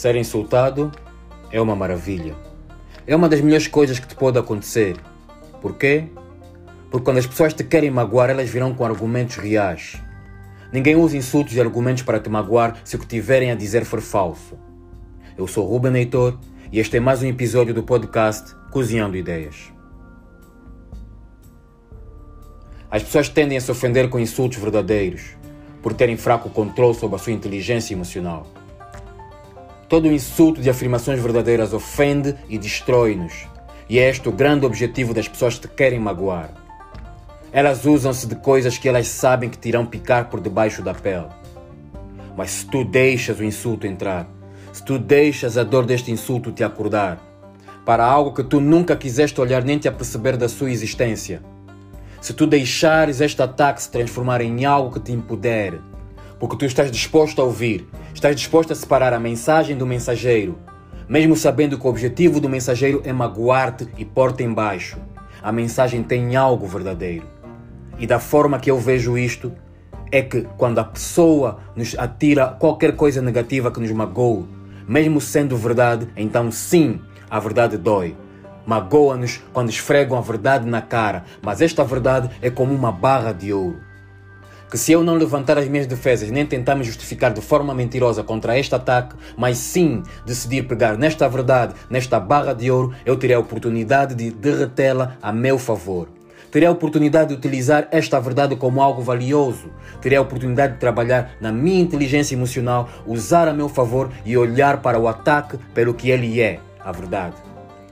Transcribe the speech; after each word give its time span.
Ser 0.00 0.16
insultado 0.16 0.90
é 1.52 1.60
uma 1.60 1.76
maravilha. 1.76 2.34
É 3.06 3.14
uma 3.14 3.28
das 3.28 3.42
melhores 3.42 3.66
coisas 3.68 3.98
que 3.98 4.08
te 4.08 4.14
pode 4.14 4.38
acontecer. 4.38 4.96
Por 5.60 5.76
quê? 5.76 6.06
Porque 6.90 7.04
quando 7.04 7.18
as 7.18 7.26
pessoas 7.26 7.52
te 7.52 7.62
querem 7.62 7.90
magoar, 7.90 8.30
elas 8.30 8.48
virão 8.48 8.72
com 8.72 8.82
argumentos 8.82 9.36
reais. 9.36 10.00
Ninguém 10.72 10.96
usa 10.96 11.18
insultos 11.18 11.52
e 11.54 11.60
argumentos 11.60 12.02
para 12.02 12.18
te 12.18 12.30
magoar 12.30 12.80
se 12.82 12.96
o 12.96 12.98
que 12.98 13.06
tiverem 13.06 13.50
a 13.50 13.54
dizer 13.54 13.84
for 13.84 14.00
falso. 14.00 14.58
Eu 15.36 15.46
sou 15.46 15.66
Ruben 15.66 15.94
Heitor 15.94 16.38
e 16.72 16.80
este 16.80 16.96
é 16.96 17.00
mais 17.00 17.22
um 17.22 17.26
episódio 17.26 17.74
do 17.74 17.82
podcast 17.82 18.54
Cozinhando 18.70 19.18
Ideias. 19.18 19.70
As 22.90 23.02
pessoas 23.02 23.28
tendem 23.28 23.58
a 23.58 23.60
se 23.60 23.70
ofender 23.70 24.08
com 24.08 24.18
insultos 24.18 24.56
verdadeiros, 24.56 25.36
por 25.82 25.92
terem 25.92 26.16
fraco 26.16 26.48
controle 26.48 26.94
sobre 26.94 27.16
a 27.16 27.18
sua 27.18 27.34
inteligência 27.34 27.92
emocional. 27.92 28.46
Todo 29.90 30.06
insulto 30.06 30.60
de 30.60 30.70
afirmações 30.70 31.18
verdadeiras 31.20 31.72
ofende 31.72 32.36
e 32.48 32.56
destrói-nos, 32.56 33.48
e 33.88 33.98
é 33.98 34.08
este 34.08 34.28
o 34.28 34.32
grande 34.32 34.64
objetivo 34.64 35.12
das 35.12 35.26
pessoas 35.26 35.58
que 35.58 35.66
querem 35.66 35.98
magoar. 35.98 36.52
Elas 37.52 37.84
usam-se 37.84 38.24
de 38.28 38.36
coisas 38.36 38.78
que 38.78 38.88
elas 38.88 39.08
sabem 39.08 39.50
que 39.50 39.58
te 39.58 39.68
irão 39.68 39.84
picar 39.84 40.30
por 40.30 40.40
debaixo 40.40 40.80
da 40.80 40.94
pele. 40.94 41.26
Mas 42.36 42.52
se 42.52 42.66
tu 42.66 42.84
deixas 42.84 43.40
o 43.40 43.44
insulto 43.44 43.84
entrar, 43.84 44.28
se 44.72 44.84
tu 44.84 44.96
deixas 44.96 45.58
a 45.58 45.64
dor 45.64 45.84
deste 45.84 46.12
insulto 46.12 46.52
te 46.52 46.62
acordar, 46.62 47.18
para 47.84 48.04
algo 48.04 48.32
que 48.32 48.44
tu 48.44 48.60
nunca 48.60 48.94
quiseste 48.94 49.40
olhar 49.40 49.64
nem 49.64 49.76
te 49.76 49.88
aperceber 49.88 50.36
da 50.36 50.48
sua 50.48 50.70
existência, 50.70 51.42
se 52.20 52.32
tu 52.32 52.46
deixares 52.46 53.20
este 53.20 53.42
ataque 53.42 53.82
se 53.82 53.90
transformar 53.90 54.40
em 54.40 54.64
algo 54.64 54.92
que 54.92 55.00
te 55.00 55.10
empodere, 55.10 55.80
porque 56.38 56.56
tu 56.56 56.64
estás 56.64 56.92
disposto 56.92 57.42
a 57.42 57.44
ouvir, 57.44 57.88
estás 58.14 58.36
disposto 58.36 58.72
a 58.72 58.76
separar 58.76 59.12
a 59.12 59.20
mensagem 59.20 59.76
do 59.76 59.86
mensageiro, 59.86 60.58
mesmo 61.08 61.34
sabendo 61.36 61.78
que 61.78 61.86
o 61.86 61.90
objetivo 61.90 62.40
do 62.40 62.48
mensageiro 62.48 63.02
é 63.04 63.12
magoar-te 63.12 63.88
e 63.98 64.04
pôr-te 64.04 64.44
embaixo. 64.44 64.98
A 65.42 65.50
mensagem 65.50 66.02
tem 66.02 66.36
algo 66.36 66.66
verdadeiro. 66.66 67.26
E 67.98 68.06
da 68.06 68.18
forma 68.18 68.58
que 68.58 68.70
eu 68.70 68.78
vejo 68.78 69.18
isto, 69.18 69.52
é 70.12 70.22
que 70.22 70.42
quando 70.56 70.78
a 70.78 70.84
pessoa 70.84 71.60
nos 71.76 71.96
atira 71.98 72.48
qualquer 72.48 72.96
coisa 72.96 73.22
negativa 73.22 73.70
que 73.70 73.80
nos 73.80 73.92
magoe, 73.92 74.46
mesmo 74.86 75.20
sendo 75.20 75.56
verdade, 75.56 76.08
então 76.16 76.50
sim, 76.50 77.00
a 77.28 77.38
verdade 77.38 77.76
dói. 77.76 78.16
Magoa-nos 78.66 79.40
quando 79.52 79.70
esfregam 79.70 80.18
a 80.18 80.20
verdade 80.20 80.68
na 80.68 80.82
cara, 80.82 81.24
mas 81.42 81.60
esta 81.60 81.84
verdade 81.84 82.30
é 82.42 82.50
como 82.50 82.74
uma 82.74 82.92
barra 82.92 83.32
de 83.32 83.52
ouro. 83.52 83.89
Que 84.70 84.78
se 84.78 84.92
eu 84.92 85.02
não 85.02 85.16
levantar 85.16 85.58
as 85.58 85.66
minhas 85.66 85.86
defesas 85.88 86.30
nem 86.30 86.46
tentar 86.46 86.76
me 86.76 86.84
justificar 86.84 87.32
de 87.32 87.40
forma 87.40 87.74
mentirosa 87.74 88.22
contra 88.22 88.56
este 88.56 88.72
ataque, 88.72 89.16
mas 89.36 89.58
sim 89.58 90.02
decidir 90.24 90.68
pegar 90.68 90.96
nesta 90.96 91.28
verdade, 91.28 91.74
nesta 91.90 92.20
barra 92.20 92.52
de 92.52 92.70
ouro, 92.70 92.94
eu 93.04 93.16
terei 93.16 93.34
a 93.34 93.40
oportunidade 93.40 94.14
de 94.14 94.30
derretê-la 94.30 95.16
a 95.20 95.32
meu 95.32 95.58
favor. 95.58 96.08
Terei 96.52 96.68
a 96.68 96.72
oportunidade 96.72 97.28
de 97.28 97.34
utilizar 97.34 97.88
esta 97.90 98.20
verdade 98.20 98.54
como 98.54 98.80
algo 98.80 99.02
valioso. 99.02 99.70
Terei 100.00 100.18
a 100.18 100.22
oportunidade 100.22 100.74
de 100.74 100.80
trabalhar 100.80 101.32
na 101.40 101.50
minha 101.52 101.80
inteligência 101.80 102.34
emocional, 102.34 102.88
usar 103.06 103.48
a 103.48 103.52
meu 103.52 103.68
favor 103.68 104.10
e 104.24 104.36
olhar 104.36 104.82
para 104.82 104.98
o 104.98 105.08
ataque 105.08 105.58
pelo 105.74 105.94
que 105.94 106.10
ele 106.10 106.40
é, 106.40 106.60
a 106.84 106.92
verdade. 106.92 107.36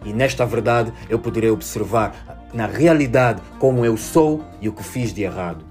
E 0.04 0.12
nesta 0.12 0.46
verdade 0.46 0.92
eu 1.08 1.18
poderei 1.18 1.50
observar 1.50 2.38
na 2.52 2.66
realidade 2.66 3.42
como 3.58 3.84
eu 3.84 3.96
sou 3.96 4.44
e 4.60 4.68
o 4.68 4.72
que 4.72 4.82
fiz 4.82 5.12
de 5.12 5.22
errado. 5.22 5.67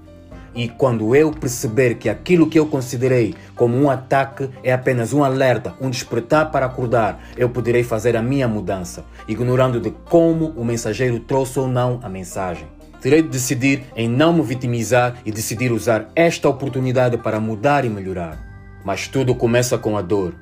E 0.58 0.68
quando 0.68 1.14
eu 1.14 1.30
perceber 1.30 1.98
que 1.98 2.08
aquilo 2.08 2.48
que 2.48 2.58
eu 2.58 2.66
considerei 2.66 3.32
como 3.54 3.76
um 3.76 3.88
ataque 3.88 4.50
é 4.64 4.72
apenas 4.72 5.12
um 5.12 5.22
alerta, 5.22 5.76
um 5.80 5.88
despertar 5.88 6.50
para 6.50 6.66
acordar, 6.66 7.22
eu 7.36 7.48
poderei 7.48 7.84
fazer 7.84 8.16
a 8.16 8.22
minha 8.22 8.48
mudança, 8.48 9.04
ignorando 9.28 9.80
de 9.80 9.92
como 10.10 10.46
o 10.56 10.64
mensageiro 10.64 11.20
trouxe 11.20 11.60
ou 11.60 11.68
não 11.68 12.00
a 12.02 12.08
mensagem. 12.08 12.66
Terei 13.00 13.22
de 13.22 13.28
decidir 13.28 13.84
em 13.94 14.08
não 14.08 14.32
me 14.32 14.42
vitimizar 14.42 15.14
e 15.24 15.30
decidir 15.30 15.70
usar 15.70 16.10
esta 16.16 16.48
oportunidade 16.48 17.16
para 17.18 17.38
mudar 17.38 17.84
e 17.84 17.88
melhorar. 17.88 18.44
Mas 18.84 19.06
tudo 19.06 19.36
começa 19.36 19.78
com 19.78 19.96
a 19.96 20.02
dor. 20.02 20.34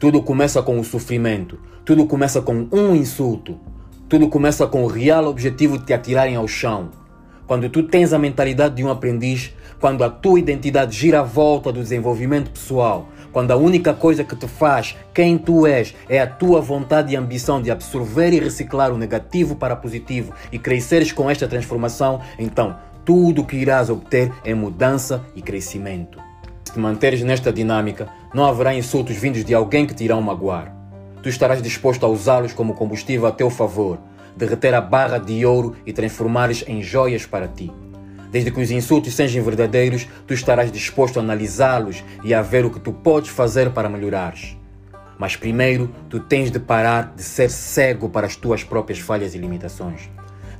Tudo 0.00 0.20
começa 0.20 0.60
com 0.64 0.80
o 0.80 0.84
sofrimento. 0.84 1.60
Tudo 1.84 2.06
começa 2.06 2.42
com 2.42 2.66
um 2.72 2.92
insulto. 2.92 3.56
Tudo 4.08 4.28
começa 4.28 4.66
com 4.66 4.82
o 4.82 4.88
real 4.88 5.26
objetivo 5.26 5.78
de 5.78 5.84
te 5.84 5.92
atirarem 5.92 6.34
ao 6.34 6.48
chão. 6.48 6.90
Quando 7.50 7.68
tu 7.68 7.82
tens 7.82 8.12
a 8.12 8.18
mentalidade 8.18 8.76
de 8.76 8.84
um 8.84 8.90
aprendiz, 8.92 9.52
quando 9.80 10.04
a 10.04 10.08
tua 10.08 10.38
identidade 10.38 10.96
gira 10.96 11.18
à 11.18 11.22
volta 11.24 11.72
do 11.72 11.82
desenvolvimento 11.82 12.52
pessoal, 12.52 13.08
quando 13.32 13.50
a 13.50 13.56
única 13.56 13.92
coisa 13.92 14.22
que 14.22 14.36
te 14.36 14.46
faz 14.46 14.96
quem 15.12 15.36
tu 15.36 15.66
és 15.66 15.92
é 16.08 16.20
a 16.20 16.28
tua 16.28 16.60
vontade 16.60 17.12
e 17.12 17.16
ambição 17.16 17.60
de 17.60 17.68
absorver 17.68 18.32
e 18.32 18.38
reciclar 18.38 18.92
o 18.92 18.96
negativo 18.96 19.56
para 19.56 19.74
positivo 19.74 20.32
e 20.52 20.60
cresceres 20.60 21.10
com 21.10 21.28
esta 21.28 21.48
transformação, 21.48 22.20
então 22.38 22.76
tudo 23.04 23.42
o 23.42 23.44
que 23.44 23.56
irás 23.56 23.90
obter 23.90 24.32
é 24.44 24.54
mudança 24.54 25.20
e 25.34 25.42
crescimento. 25.42 26.20
Se 26.64 26.74
te 26.74 26.78
manteres 26.78 27.20
nesta 27.24 27.52
dinâmica, 27.52 28.06
não 28.32 28.44
haverá 28.44 28.76
insultos 28.76 29.16
vindos 29.16 29.44
de 29.44 29.54
alguém 29.54 29.88
que 29.88 29.94
te 29.94 30.04
irão 30.04 30.22
magoar. 30.22 30.72
Tu 31.20 31.28
estarás 31.28 31.60
disposto 31.60 32.06
a 32.06 32.08
usá-los 32.08 32.52
como 32.52 32.74
combustível 32.74 33.26
a 33.26 33.32
teu 33.32 33.50
favor, 33.50 33.98
derreter 34.36 34.74
a 34.74 34.80
barra 34.80 35.18
de 35.18 35.44
ouro 35.44 35.76
e 35.86 35.92
transformá-los 35.92 36.64
em 36.66 36.82
joias 36.82 37.26
para 37.26 37.48
ti. 37.48 37.72
Desde 38.30 38.50
que 38.50 38.60
os 38.60 38.70
insultos 38.70 39.14
sejam 39.14 39.42
verdadeiros, 39.42 40.06
tu 40.26 40.34
estarás 40.34 40.70
disposto 40.70 41.18
a 41.18 41.22
analisá-los 41.22 42.04
e 42.22 42.32
a 42.32 42.40
ver 42.40 42.64
o 42.64 42.70
que 42.70 42.78
tu 42.78 42.92
podes 42.92 43.30
fazer 43.30 43.70
para 43.70 43.88
melhorares. 43.88 44.56
Mas 45.18 45.36
primeiro, 45.36 45.90
tu 46.08 46.20
tens 46.20 46.50
de 46.50 46.58
parar 46.58 47.12
de 47.14 47.22
ser 47.22 47.50
cego 47.50 48.08
para 48.08 48.26
as 48.26 48.36
tuas 48.36 48.62
próprias 48.62 49.00
falhas 49.00 49.34
e 49.34 49.38
limitações. 49.38 50.08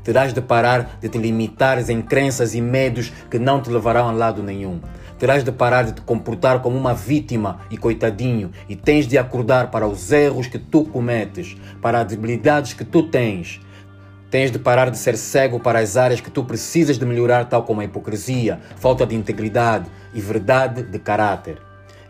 Terás 0.02 0.32
de 0.32 0.40
parar 0.40 0.98
de 1.00 1.08
te 1.08 1.18
limitares 1.18 1.88
em 1.88 2.02
crenças 2.02 2.54
e 2.54 2.60
medos 2.60 3.12
que 3.30 3.38
não 3.38 3.60
te 3.62 3.70
levarão 3.70 4.08
a 4.08 4.12
lado 4.12 4.42
nenhum. 4.42 4.80
Terás 5.20 5.44
de 5.44 5.52
parar 5.52 5.84
de 5.84 5.92
te 5.92 6.00
comportar 6.00 6.60
como 6.60 6.76
uma 6.76 6.94
vítima 6.94 7.60
e 7.70 7.76
coitadinho 7.76 8.50
e 8.68 8.74
tens 8.74 9.06
de 9.06 9.16
acordar 9.16 9.70
para 9.70 9.86
os 9.86 10.10
erros 10.10 10.48
que 10.48 10.58
tu 10.58 10.84
cometes, 10.84 11.56
para 11.80 12.00
as 12.00 12.08
debilidades 12.08 12.72
que 12.72 12.84
tu 12.84 13.04
tens 13.04 13.60
Tens 14.30 14.52
de 14.52 14.60
parar 14.60 14.90
de 14.90 14.96
ser 14.96 15.16
cego 15.16 15.58
para 15.58 15.80
as 15.80 15.96
áreas 15.96 16.20
que 16.20 16.30
tu 16.30 16.44
precisas 16.44 16.96
de 16.96 17.04
melhorar, 17.04 17.46
tal 17.46 17.64
como 17.64 17.80
a 17.80 17.84
hipocrisia, 17.84 18.60
falta 18.76 19.04
de 19.04 19.16
integridade 19.16 19.90
e 20.14 20.20
verdade 20.20 20.84
de 20.84 20.98
caráter. 21.00 21.58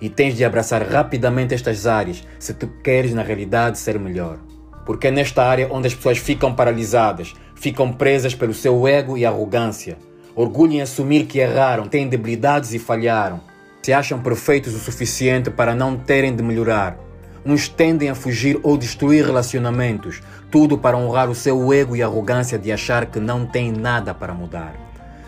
E 0.02 0.10
tens 0.10 0.36
de 0.36 0.44
abraçar 0.44 0.82
rapidamente 0.82 1.54
estas 1.54 1.86
áreas 1.86 2.22
se 2.38 2.52
tu 2.52 2.68
queres, 2.84 3.14
na 3.14 3.22
realidade, 3.22 3.78
ser 3.78 3.98
melhor. 3.98 4.38
Porque 4.84 5.06
é 5.06 5.10
nesta 5.10 5.42
área 5.42 5.68
onde 5.70 5.86
as 5.86 5.94
pessoas 5.94 6.18
ficam 6.18 6.54
paralisadas, 6.54 7.32
ficam 7.54 7.90
presas 7.90 8.34
pelo 8.34 8.52
seu 8.52 8.86
ego 8.86 9.16
e 9.16 9.24
arrogância. 9.24 9.96
Orgulho 10.40 10.72
em 10.72 10.80
assumir 10.80 11.26
que 11.26 11.38
erraram, 11.38 11.86
têm 11.86 12.08
debilidades 12.08 12.72
e 12.72 12.78
falharam. 12.78 13.40
Se 13.82 13.92
acham 13.92 14.20
perfeitos 14.20 14.74
o 14.74 14.78
suficiente 14.78 15.50
para 15.50 15.74
não 15.74 15.96
terem 15.96 16.34
de 16.34 16.42
melhorar 16.42 16.96
Uns 17.44 17.68
tendem 17.68 18.10
a 18.10 18.14
fugir 18.14 18.60
ou 18.62 18.76
destruir 18.76 19.24
relacionamentos, 19.24 20.20
tudo 20.50 20.76
para 20.76 20.96
honrar 20.96 21.30
o 21.30 21.34
seu 21.34 21.72
ego 21.72 21.96
e 21.96 22.02
arrogância 22.02 22.58
de 22.58 22.70
achar 22.70 23.06
que 23.06 23.18
não 23.18 23.46
tem 23.46 23.72
nada 23.72 24.12
para 24.12 24.34
mudar. 24.34 24.74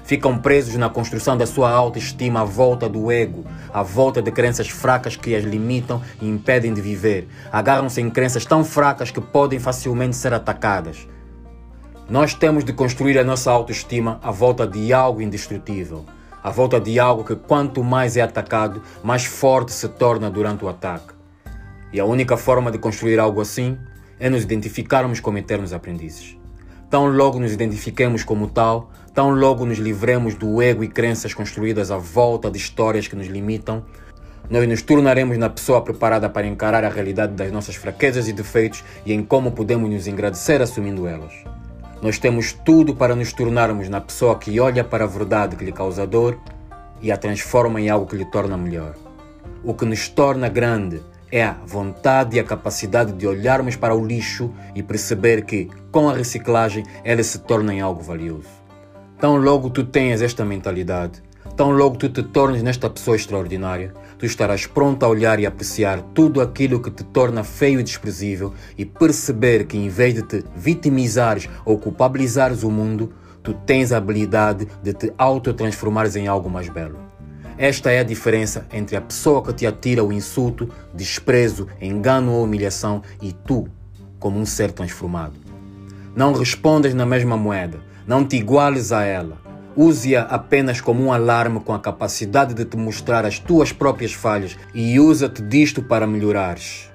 Ficam 0.05 0.37
presos 0.37 0.75
na 0.75 0.91
construção 0.91 1.39
da 1.39 1.47
sua 1.47 1.71
autoestima 1.71 2.43
à 2.43 2.45
volta 2.45 2.87
do 2.87 3.11
ego, 3.11 3.47
à 3.73 3.83
volta 3.83 4.21
de 4.21 4.31
crenças 4.31 4.69
fracas 4.69 5.17
que 5.17 5.35
as 5.35 5.43
limitam 5.43 6.03
e 6.21 6.29
impedem 6.29 6.75
de 6.75 6.83
viver. 6.83 7.29
Agarram-se 7.51 8.01
em 8.01 8.11
crenças 8.11 8.45
tão 8.45 8.63
fracas 8.63 9.11
que 9.11 9.21
podem 9.21 9.59
facilmente 9.59 10.17
ser 10.17 10.35
atacadas. 10.35 11.09
Nós 12.13 12.35
temos 12.35 12.63
de 12.63 12.75
construir 12.75 13.19
a 13.19 13.25
nossa 13.25 13.51
autoestima 13.51 14.21
à 14.23 14.31
volta 14.31 14.67
de 14.67 14.93
algo 14.93 15.23
indestrutível, 15.23 16.05
à 16.45 16.51
volta 16.51 16.79
de 16.79 17.01
algo 17.01 17.25
que, 17.25 17.35
quanto 17.35 17.83
mais 17.83 18.19
é 18.19 18.21
atacado, 18.21 18.83
mais 19.03 19.25
forte 19.25 19.73
se 19.73 19.89
torna 19.89 20.31
durante 20.31 20.63
o 20.63 20.69
ataque. 20.69 21.15
E 21.91 21.99
a 21.99 22.05
única 22.05 22.37
forma 22.37 22.71
de 22.71 22.77
construir 22.77 23.19
algo 23.19 23.41
assim 23.41 23.79
é 24.21 24.29
nos 24.29 24.43
identificarmos 24.43 25.21
como 25.21 25.39
eternos 25.39 25.73
aprendizes. 25.73 26.37
Tão 26.91 27.07
logo 27.07 27.41
nos 27.41 27.51
identifiquemos 27.51 28.23
como 28.23 28.47
tal, 28.47 28.91
tão 29.15 29.31
logo 29.31 29.65
nos 29.65 29.79
livremos 29.79 30.35
do 30.35 30.61
ego 30.61 30.85
e 30.85 30.89
crenças 30.89 31.33
construídas 31.33 31.91
à 31.91 31.97
volta 31.97 32.51
de 32.51 32.59
histórias 32.59 33.09
que 33.09 33.17
nos 33.17 33.27
limitam, 33.27 33.87
nós 34.51 34.69
nos 34.69 34.83
tornaremos 34.83 35.39
na 35.39 35.49
pessoa 35.49 35.81
preparada 35.81 36.29
para 36.29 36.47
encarar 36.47 36.85
a 36.85 36.91
realidade 36.91 37.33
das 37.33 37.51
nossas 37.51 37.75
fraquezas 37.75 38.29
e 38.29 38.35
defeitos 38.35 38.85
e 39.07 39.15
em 39.15 39.25
como 39.25 39.53
podemos 39.53 39.89
nos 39.89 40.07
agradecer 40.07 40.61
assumindo 40.61 41.07
elas. 41.07 41.33
Nós 42.03 42.19
temos 42.19 42.53
tudo 42.53 42.97
para 42.97 43.15
nos 43.15 43.33
tornarmos 43.33 43.89
na 43.89 44.01
pessoa 44.01 44.37
que 44.37 44.59
olha 44.59 44.83
para 44.83 45.05
a 45.05 45.07
verdade 45.07 45.55
que 45.55 45.65
lhe 45.65 45.71
causa 45.71 46.05
dor 46.05 46.37
e 47.01 47.13
a 47.13 47.17
transforma 47.17 47.81
em 47.81 47.89
algo 47.89 48.07
que 48.07 48.17
lhe 48.17 48.25
torna 48.25 48.57
melhor. 48.57 48.97
O 49.63 49.73
que 49.73 49.85
nos 49.85 50.09
torna 50.09 50.49
grande 50.49 51.01
é 51.31 51.45
a 51.45 51.57
vontade 51.65 52.37
e 52.37 52.41
a 52.41 52.45
capacidade 52.45 53.13
de 53.13 53.25
olharmos 53.25 53.77
para 53.77 53.95
o 53.95 54.05
lixo 54.05 54.53
e 54.75 54.83
perceber 54.83 55.45
que, 55.45 55.71
com 55.93 56.11
a 56.11 56.15
reciclagem, 56.15 56.85
ele 57.05 57.23
se 57.23 57.39
torna 57.39 57.73
em 57.73 57.81
algo 57.81 58.03
valioso. 58.03 58.49
Tão 59.21 59.37
logo 59.37 59.71
tu 59.71 59.85
tenhas 59.85 60.23
esta 60.23 60.45
mentalidade, 60.45 61.23
Tão 61.57 61.71
logo 61.71 61.97
tu 61.97 62.09
te 62.09 62.23
tornes 62.23 62.63
nesta 62.63 62.89
pessoa 62.89 63.15
extraordinária, 63.15 63.93
tu 64.19 64.25
estarás 64.25 64.67
pronto 64.67 65.05
a 65.05 65.09
olhar 65.09 65.39
e 65.39 65.45
apreciar 65.45 66.01
tudo 66.15 66.41
aquilo 66.41 66.81
que 66.81 66.91
te 66.91 67.05
torna 67.05 67.45
feio 67.45 67.79
e 67.79 67.83
desprezível 67.83 68.55
e 68.77 68.87
perceber 68.87 69.67
que 69.67 69.77
em 69.77 69.89
vez 69.91 70.15
de 70.15 70.23
te 70.23 70.45
vitimizares 70.57 71.51
ou 71.67 71.79
culpabilizares 71.79 72.63
o 72.63 72.71
mundo, 72.71 73.13
tu 73.43 73.53
tens 73.53 73.93
a 73.93 73.99
habilidade 73.99 74.67
de 74.83 74.95
te 74.95 75.13
autotransformares 75.19 76.17
em 76.17 76.27
algo 76.27 76.49
mais 76.49 76.71
belo. 76.71 76.99
Esta 77.59 77.91
é 77.91 77.99
a 77.99 78.05
diferença 78.05 78.67
entre 78.73 78.97
a 78.97 79.01
pessoa 79.01 79.43
que 79.43 79.53
te 79.53 79.67
atira 79.67 80.03
o 80.03 80.11
insulto, 80.11 80.71
desprezo, 80.95 81.69
engano 81.81 82.33
ou 82.33 82.45
humilhação 82.45 83.03
e 83.21 83.31
tu, 83.31 83.69
como 84.19 84.39
um 84.39 84.47
ser 84.47 84.73
transformado. 84.73 85.35
Não 86.17 86.33
respondas 86.33 86.95
na 86.95 87.05
mesma 87.05 87.37
moeda, 87.37 87.79
não 88.07 88.25
te 88.25 88.37
iguales 88.37 88.91
a 88.91 89.05
ela. 89.05 89.42
Use-a 89.77 90.23
apenas 90.23 90.81
como 90.81 91.03
um 91.03 91.13
alarme 91.13 91.61
com 91.61 91.73
a 91.73 91.81
capacidade 91.81 92.53
de 92.53 92.65
te 92.65 92.77
mostrar 92.77 93.25
as 93.25 93.39
tuas 93.39 93.73
próprias 93.73 94.13
falhas 94.13 94.59
e 94.75 95.01
usa-te 95.01 95.41
disto 95.41 95.83
para 95.83 96.07
melhorares. 96.07 96.91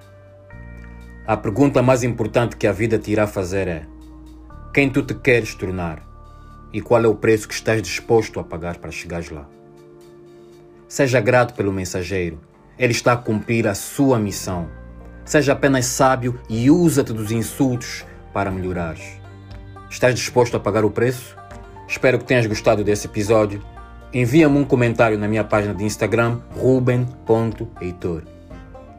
A 1.25 1.35
pergunta 1.35 1.81
mais 1.81 2.03
importante 2.03 2.55
que 2.55 2.67
a 2.67 2.71
vida 2.71 2.99
te 2.99 3.11
irá 3.11 3.25
fazer 3.25 3.67
é: 3.67 3.85
quem 4.73 4.89
tu 4.89 5.01
te 5.01 5.15
queres 5.15 5.55
tornar? 5.55 6.05
E 6.71 6.79
qual 6.79 7.03
é 7.03 7.07
o 7.07 7.15
preço 7.15 7.47
que 7.47 7.53
estás 7.53 7.81
disposto 7.81 8.39
a 8.39 8.43
pagar 8.43 8.77
para 8.77 8.91
chegares 8.91 9.29
lá? 9.31 9.47
Seja 10.87 11.19
grato 11.19 11.53
pelo 11.53 11.73
mensageiro, 11.73 12.39
ele 12.77 12.91
está 12.91 13.13
a 13.13 13.17
cumprir 13.17 13.67
a 13.67 13.73
sua 13.73 14.19
missão. 14.19 14.69
Seja 15.25 15.53
apenas 15.53 15.85
sábio 15.85 16.39
e 16.47 16.69
usa-te 16.69 17.11
dos 17.11 17.31
insultos 17.31 18.05
para 18.31 18.51
melhorares. 18.51 19.19
Estás 19.89 20.13
disposto 20.13 20.55
a 20.55 20.59
pagar 20.59 20.85
o 20.85 20.91
preço? 20.91 21.35
Espero 21.87 22.19
que 22.19 22.25
tenhas 22.25 22.45
gostado 22.45 22.83
desse 22.83 23.07
episódio. 23.07 23.63
Envia-me 24.13 24.57
um 24.57 24.65
comentário 24.65 25.17
na 25.17 25.27
minha 25.27 25.43
página 25.43 25.73
de 25.73 25.85
Instagram, 25.85 26.39
ruben.heitor. 26.55 28.23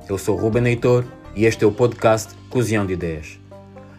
Eu 0.08 0.16
sou 0.16 0.36
Ruben 0.36 0.66
Heitor 0.66 1.04
e 1.36 1.44
este 1.44 1.64
é 1.64 1.66
o 1.66 1.72
podcast 1.72 2.34
Cozinhão 2.48 2.86
de 2.86 2.94
Ideias. 2.94 3.38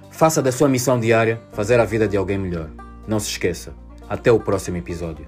Faça 0.09 0.41
da 0.41 0.51
sua 0.51 0.67
missão 0.67 0.99
diária 0.99 1.39
fazer 1.53 1.79
a 1.79 1.85
vida 1.85 2.07
de 2.07 2.17
alguém 2.17 2.37
melhor. 2.37 2.69
Não 3.07 3.19
se 3.19 3.29
esqueça. 3.29 3.73
Até 4.09 4.31
o 4.31 4.39
próximo 4.39 4.77
episódio. 4.77 5.25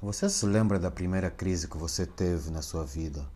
Você 0.00 0.30
se 0.30 0.46
lembra 0.46 0.78
da 0.78 0.90
primeira 0.90 1.28
crise 1.28 1.66
que 1.68 1.76
você 1.76 2.06
teve 2.06 2.50
na 2.50 2.62
sua 2.62 2.84
vida? 2.84 3.26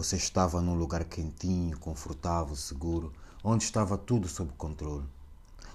Você 0.00 0.16
estava 0.16 0.62
num 0.62 0.72
lugar 0.72 1.04
quentinho, 1.04 1.78
confortável, 1.78 2.56
seguro, 2.56 3.12
onde 3.44 3.64
estava 3.64 3.98
tudo 3.98 4.28
sob 4.28 4.50
controle. 4.56 5.06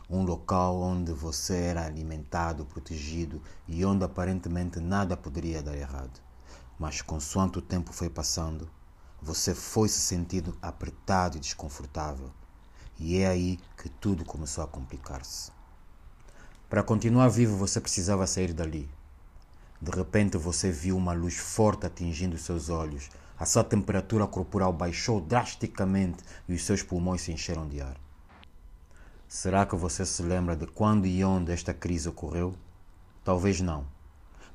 Um 0.09 0.23
local 0.23 0.81
onde 0.81 1.13
você 1.13 1.55
era 1.55 1.85
alimentado, 1.85 2.65
protegido 2.65 3.39
e 3.67 3.85
onde 3.85 4.03
aparentemente 4.03 4.79
nada 4.79 5.15
poderia 5.15 5.61
dar 5.61 5.77
errado. 5.77 6.19
Mas 6.79 7.03
consoante 7.03 7.59
o 7.59 7.61
tempo 7.61 7.93
foi 7.93 8.09
passando, 8.09 8.67
você 9.21 9.53
foi 9.53 9.87
se 9.89 9.99
sentindo 9.99 10.57
apertado 10.59 11.37
e 11.37 11.39
desconfortável. 11.39 12.31
E 12.97 13.19
é 13.19 13.27
aí 13.27 13.59
que 13.77 13.89
tudo 13.89 14.25
começou 14.25 14.63
a 14.63 14.67
complicar-se. 14.67 15.51
Para 16.67 16.81
continuar 16.81 17.27
vivo, 17.27 17.55
você 17.57 17.79
precisava 17.79 18.25
sair 18.25 18.53
dali. 18.53 18.89
De 19.79 19.91
repente, 19.91 20.35
você 20.35 20.71
viu 20.71 20.97
uma 20.97 21.13
luz 21.13 21.35
forte 21.35 21.85
atingindo 21.85 22.39
seus 22.39 22.69
olhos 22.69 23.07
a 23.37 23.45
sua 23.45 23.63
temperatura 23.63 24.25
corporal 24.25 24.71
baixou 24.71 25.19
drasticamente 25.19 26.23
e 26.47 26.53
os 26.53 26.63
seus 26.63 26.81
pulmões 26.81 27.21
se 27.21 27.31
encheram 27.31 27.67
de 27.67 27.81
ar. 27.81 27.97
Será 29.27 29.65
que 29.65 29.75
você 29.75 30.05
se 30.05 30.23
lembra 30.23 30.55
de 30.55 30.65
quando 30.65 31.05
e 31.05 31.23
onde 31.23 31.51
esta 31.51 31.73
crise 31.73 32.07
ocorreu? 32.07 32.55
Talvez 33.23 33.59
não, 33.59 33.85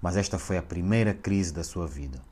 mas 0.00 0.16
esta 0.16 0.38
foi 0.38 0.56
a 0.56 0.62
primeira 0.62 1.12
crise 1.12 1.52
da 1.52 1.62
sua 1.62 1.86
vida. 1.86 2.22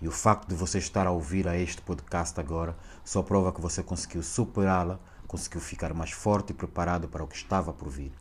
E 0.00 0.06
o 0.06 0.12
facto 0.12 0.48
de 0.48 0.54
você 0.54 0.78
estar 0.78 1.06
a 1.06 1.10
ouvir 1.10 1.48
a 1.48 1.56
este 1.56 1.80
podcast 1.82 2.38
agora 2.38 2.76
só 3.04 3.22
prova 3.22 3.52
que 3.52 3.60
você 3.60 3.82
conseguiu 3.82 4.22
superá-la, 4.22 5.00
conseguiu 5.26 5.60
ficar 5.60 5.92
mais 5.94 6.12
forte 6.12 6.50
e 6.50 6.54
preparado 6.54 7.08
para 7.08 7.24
o 7.24 7.26
que 7.26 7.36
estava 7.36 7.72
por 7.72 7.88
vir. 7.88 8.12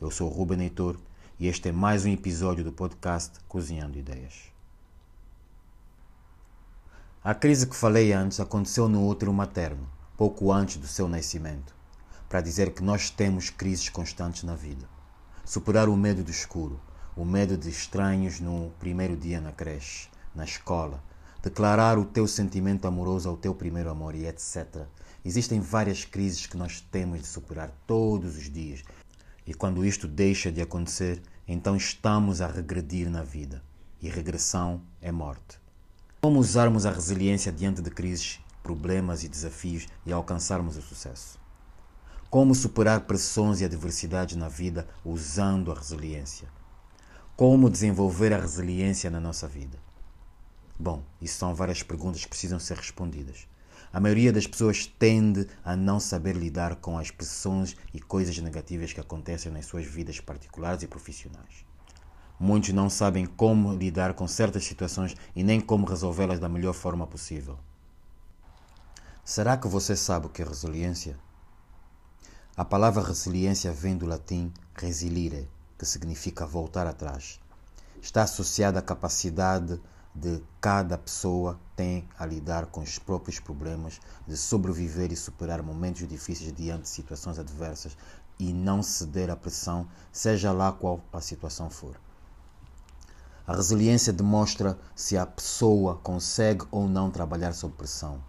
Eu 0.00 0.10
sou 0.10 0.30
o 0.30 0.32
Ruben 0.32 0.62
Heitor 0.62 0.96
e 1.38 1.48
este 1.48 1.68
é 1.68 1.72
mais 1.72 2.04
um 2.04 2.12
episódio 2.12 2.64
do 2.64 2.72
podcast 2.72 3.32
Cozinhando 3.48 3.98
Ideias. 3.98 4.51
A 7.24 7.36
crise 7.36 7.68
que 7.68 7.76
falei 7.76 8.12
antes 8.12 8.40
aconteceu 8.40 8.88
no 8.88 9.06
útero 9.06 9.32
materno, 9.32 9.88
pouco 10.16 10.50
antes 10.50 10.76
do 10.76 10.88
seu 10.88 11.08
nascimento, 11.08 11.72
para 12.28 12.40
dizer 12.40 12.74
que 12.74 12.82
nós 12.82 13.10
temos 13.10 13.48
crises 13.48 13.88
constantes 13.88 14.42
na 14.42 14.56
vida. 14.56 14.88
Superar 15.44 15.88
o 15.88 15.96
medo 15.96 16.24
do 16.24 16.32
escuro, 16.32 16.80
o 17.14 17.24
medo 17.24 17.56
de 17.56 17.70
estranhos 17.70 18.40
no 18.40 18.72
primeiro 18.80 19.16
dia 19.16 19.40
na 19.40 19.52
creche, 19.52 20.08
na 20.34 20.44
escola, 20.44 21.00
declarar 21.40 21.96
o 21.96 22.04
teu 22.04 22.26
sentimento 22.26 22.88
amoroso 22.88 23.28
ao 23.28 23.36
teu 23.36 23.54
primeiro 23.54 23.88
amor 23.88 24.16
e 24.16 24.26
etc. 24.26 24.84
Existem 25.24 25.60
várias 25.60 26.04
crises 26.04 26.46
que 26.46 26.56
nós 26.56 26.80
temos 26.80 27.20
de 27.20 27.28
superar 27.28 27.70
todos 27.86 28.36
os 28.36 28.50
dias. 28.50 28.82
E 29.46 29.54
quando 29.54 29.86
isto 29.86 30.08
deixa 30.08 30.50
de 30.50 30.60
acontecer, 30.60 31.22
então 31.46 31.76
estamos 31.76 32.40
a 32.40 32.48
regredir 32.48 33.08
na 33.08 33.22
vida. 33.22 33.62
E 34.00 34.08
regressão 34.08 34.82
é 35.00 35.12
morte. 35.12 35.61
Como 36.24 36.38
usarmos 36.38 36.86
a 36.86 36.92
resiliência 36.92 37.50
diante 37.50 37.82
de 37.82 37.90
crises, 37.90 38.38
problemas 38.62 39.24
e 39.24 39.28
desafios 39.28 39.88
e 40.06 40.12
alcançarmos 40.12 40.76
o 40.76 40.80
sucesso? 40.80 41.36
Como 42.30 42.54
superar 42.54 43.00
pressões 43.00 43.60
e 43.60 43.64
adversidades 43.64 44.36
na 44.36 44.48
vida 44.48 44.86
usando 45.04 45.72
a 45.72 45.74
resiliência? 45.74 46.46
Como 47.34 47.68
desenvolver 47.68 48.32
a 48.32 48.40
resiliência 48.40 49.10
na 49.10 49.18
nossa 49.18 49.48
vida? 49.48 49.76
Bom, 50.78 51.02
isso 51.20 51.38
são 51.38 51.56
várias 51.56 51.82
perguntas 51.82 52.22
que 52.22 52.28
precisam 52.28 52.60
ser 52.60 52.76
respondidas. 52.76 53.48
A 53.92 53.98
maioria 53.98 54.32
das 54.32 54.46
pessoas 54.46 54.86
tende 54.86 55.48
a 55.64 55.74
não 55.74 55.98
saber 55.98 56.36
lidar 56.36 56.76
com 56.76 56.96
as 56.96 57.10
pressões 57.10 57.76
e 57.92 58.00
coisas 58.00 58.38
negativas 58.38 58.92
que 58.92 59.00
acontecem 59.00 59.50
nas 59.50 59.66
suas 59.66 59.86
vidas 59.86 60.20
particulares 60.20 60.84
e 60.84 60.86
profissionais. 60.86 61.71
Muitos 62.44 62.70
não 62.70 62.90
sabem 62.90 63.24
como 63.24 63.72
lidar 63.72 64.14
com 64.14 64.26
certas 64.26 64.64
situações 64.64 65.14
e 65.32 65.44
nem 65.44 65.60
como 65.60 65.86
resolvê-las 65.86 66.40
da 66.40 66.48
melhor 66.48 66.72
forma 66.72 67.06
possível. 67.06 67.56
Será 69.24 69.56
que 69.56 69.68
você 69.68 69.94
sabe 69.94 70.26
o 70.26 70.28
que 70.28 70.42
é 70.42 70.44
resiliência? 70.44 71.16
A 72.56 72.64
palavra 72.64 73.00
resiliência 73.00 73.70
vem 73.70 73.96
do 73.96 74.06
latim 74.06 74.52
resilire, 74.74 75.48
que 75.78 75.86
significa 75.86 76.44
voltar 76.44 76.84
atrás. 76.84 77.38
Está 78.02 78.24
associada 78.24 78.80
à 78.80 78.82
capacidade 78.82 79.80
de 80.12 80.42
cada 80.60 80.98
pessoa 80.98 81.60
tem 81.76 82.08
a 82.18 82.26
lidar 82.26 82.66
com 82.66 82.80
os 82.80 82.98
próprios 82.98 83.38
problemas, 83.38 84.00
de 84.26 84.36
sobreviver 84.36 85.12
e 85.12 85.16
superar 85.16 85.62
momentos 85.62 86.08
difíceis 86.08 86.52
diante 86.52 86.82
de 86.82 86.88
situações 86.88 87.38
adversas 87.38 87.96
e 88.36 88.52
não 88.52 88.82
ceder 88.82 89.30
à 89.30 89.36
pressão, 89.36 89.86
seja 90.10 90.50
lá 90.50 90.72
qual 90.72 91.00
a 91.12 91.20
situação 91.20 91.70
for. 91.70 91.96
A 93.44 93.56
resiliência 93.56 94.12
demonstra 94.12 94.78
se 94.94 95.18
a 95.18 95.26
pessoa 95.26 95.96
consegue 95.96 96.64
ou 96.70 96.88
não 96.88 97.10
trabalhar 97.10 97.52
sob 97.52 97.74
pressão, 97.74 98.22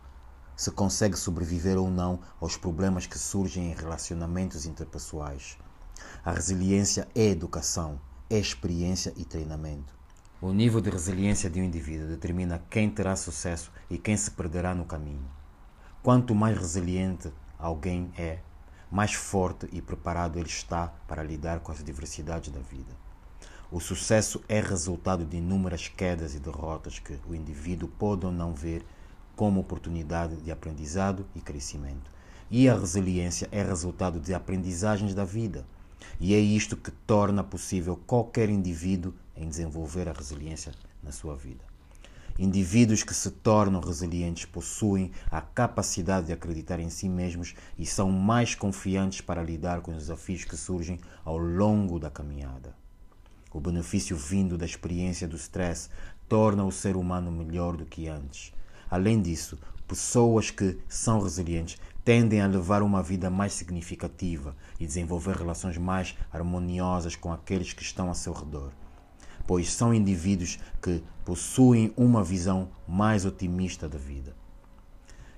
se 0.55 0.71
consegue 0.71 1.15
sobreviver 1.15 1.77
ou 1.77 1.87
não 1.87 2.19
aos 2.41 2.57
problemas 2.57 3.05
que 3.05 3.19
surgem 3.19 3.71
em 3.71 3.75
relacionamentos 3.75 4.65
interpessoais. 4.65 5.55
A 6.25 6.31
resiliência 6.31 7.07
é 7.13 7.27
educação, 7.27 8.01
é 8.27 8.39
experiência 8.39 9.13
e 9.15 9.23
treinamento. 9.23 9.93
O 10.41 10.51
nível 10.51 10.81
de 10.81 10.89
resiliência 10.89 11.47
de 11.47 11.61
um 11.61 11.63
indivíduo 11.63 12.07
determina 12.07 12.63
quem 12.67 12.89
terá 12.89 13.15
sucesso 13.15 13.71
e 13.91 13.99
quem 13.99 14.17
se 14.17 14.31
perderá 14.31 14.73
no 14.73 14.83
caminho. 14.83 15.29
Quanto 16.01 16.33
mais 16.33 16.57
resiliente 16.57 17.31
alguém 17.59 18.11
é, 18.17 18.39
mais 18.89 19.13
forte 19.13 19.69
e 19.71 19.79
preparado 19.79 20.39
ele 20.39 20.49
está 20.49 20.87
para 21.07 21.23
lidar 21.23 21.59
com 21.59 21.71
as 21.71 21.83
diversidades 21.83 22.51
da 22.51 22.59
vida. 22.59 23.02
O 23.75 23.79
sucesso 23.79 24.39
é 24.47 24.61
resultado 24.61 25.25
de 25.25 25.37
inúmeras 25.37 25.87
quedas 25.87 26.35
e 26.35 26.39
derrotas 26.39 26.99
que 26.99 27.17
o 27.27 27.33
indivíduo 27.33 27.89
pode 27.89 28.23
ou 28.23 28.31
não 28.31 28.53
ver 28.53 28.85
como 29.35 29.59
oportunidade 29.59 30.35
de 30.35 30.51
aprendizado 30.51 31.25
e 31.33 31.41
crescimento. 31.41 32.11
E 32.51 32.69
a 32.69 32.77
resiliência 32.77 33.49
é 33.51 33.63
resultado 33.63 34.19
de 34.19 34.31
aprendizagens 34.31 35.15
da 35.15 35.25
vida. 35.25 35.65
E 36.19 36.35
é 36.35 36.39
isto 36.39 36.77
que 36.77 36.91
torna 36.91 37.43
possível 37.43 37.99
qualquer 38.05 38.47
indivíduo 38.47 39.11
em 39.35 39.49
desenvolver 39.49 40.07
a 40.07 40.13
resiliência 40.13 40.71
na 41.01 41.11
sua 41.11 41.35
vida. 41.35 41.65
Indivíduos 42.37 43.01
que 43.01 43.15
se 43.15 43.31
tornam 43.31 43.81
resilientes 43.81 44.45
possuem 44.45 45.11
a 45.31 45.41
capacidade 45.41 46.27
de 46.27 46.33
acreditar 46.33 46.79
em 46.79 46.91
si 46.91 47.09
mesmos 47.09 47.55
e 47.75 47.87
são 47.87 48.11
mais 48.11 48.53
confiantes 48.53 49.21
para 49.21 49.41
lidar 49.41 49.81
com 49.81 49.89
os 49.89 49.97
desafios 49.97 50.43
que 50.43 50.55
surgem 50.55 50.99
ao 51.25 51.39
longo 51.39 51.97
da 51.97 52.11
caminhada. 52.11 52.82
O 53.53 53.59
benefício 53.59 54.17
vindo 54.17 54.57
da 54.57 54.65
experiência 54.65 55.27
do 55.27 55.35
stress 55.35 55.89
torna 56.27 56.65
o 56.65 56.71
ser 56.71 56.95
humano 56.95 57.31
melhor 57.31 57.77
do 57.77 57.85
que 57.85 58.07
antes. 58.07 58.51
Além 58.89 59.21
disso, 59.21 59.59
pessoas 59.87 60.49
que 60.49 60.79
são 60.89 61.21
resilientes 61.21 61.77
tendem 62.03 62.41
a 62.41 62.47
levar 62.47 62.81
uma 62.81 63.03
vida 63.03 63.29
mais 63.29 63.53
significativa 63.53 64.55
e 64.79 64.87
desenvolver 64.87 65.35
relações 65.35 65.77
mais 65.77 66.15
harmoniosas 66.31 67.15
com 67.15 67.31
aqueles 67.31 67.73
que 67.73 67.83
estão 67.83 68.09
a 68.09 68.13
seu 68.13 68.33
redor, 68.33 68.71
pois 69.45 69.71
são 69.71 69.93
indivíduos 69.93 70.59
que 70.81 71.03
possuem 71.23 71.93
uma 71.95 72.23
visão 72.23 72.69
mais 72.87 73.23
otimista 73.23 73.87
da 73.87 73.97
vida. 73.97 74.35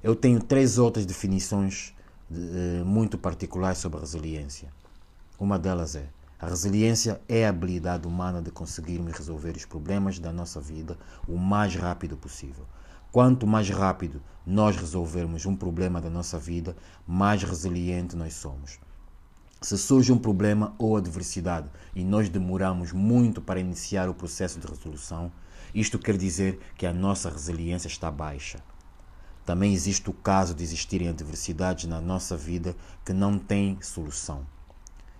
Eu 0.01 0.15
tenho 0.15 0.41
três 0.41 0.77
outras 0.77 1.05
definições 1.05 1.93
de, 2.29 2.39
uh, 2.39 2.85
muito 2.85 3.17
particulares 3.17 3.79
sobre 3.79 3.97
a 3.97 4.01
resiliência. 4.01 4.69
Uma 5.37 5.59
delas 5.59 5.95
é 5.95 6.07
a 6.45 6.47
resiliência 6.47 7.19
é 7.27 7.43
a 7.43 7.49
habilidade 7.49 8.07
humana 8.07 8.39
de 8.39 8.51
conseguirmos 8.51 9.13
resolver 9.13 9.57
os 9.57 9.65
problemas 9.65 10.19
da 10.19 10.31
nossa 10.31 10.61
vida 10.61 10.95
o 11.27 11.39
mais 11.39 11.73
rápido 11.73 12.15
possível. 12.15 12.67
Quanto 13.11 13.47
mais 13.47 13.67
rápido 13.71 14.21
nós 14.45 14.75
resolvermos 14.75 15.47
um 15.47 15.55
problema 15.55 15.99
da 15.99 16.07
nossa 16.07 16.37
vida, 16.37 16.77
mais 17.07 17.41
resiliente 17.41 18.15
nós 18.15 18.35
somos. 18.35 18.77
Se 19.59 19.75
surge 19.75 20.13
um 20.13 20.19
problema 20.19 20.75
ou 20.77 20.95
adversidade 20.95 21.67
e 21.95 22.03
nós 22.03 22.29
demoramos 22.29 22.91
muito 22.91 23.41
para 23.41 23.59
iniciar 23.59 24.07
o 24.07 24.13
processo 24.13 24.59
de 24.59 24.67
resolução, 24.67 25.31
isto 25.73 25.97
quer 25.97 26.15
dizer 26.15 26.59
que 26.77 26.85
a 26.85 26.93
nossa 26.93 27.27
resiliência 27.27 27.87
está 27.87 28.11
baixa. 28.11 28.59
Também 29.43 29.73
existe 29.73 30.11
o 30.11 30.13
caso 30.13 30.53
de 30.53 30.63
existirem 30.63 31.09
adversidades 31.09 31.85
na 31.85 31.99
nossa 31.99 32.37
vida 32.37 32.75
que 33.03 33.13
não 33.13 33.39
têm 33.39 33.79
solução 33.81 34.45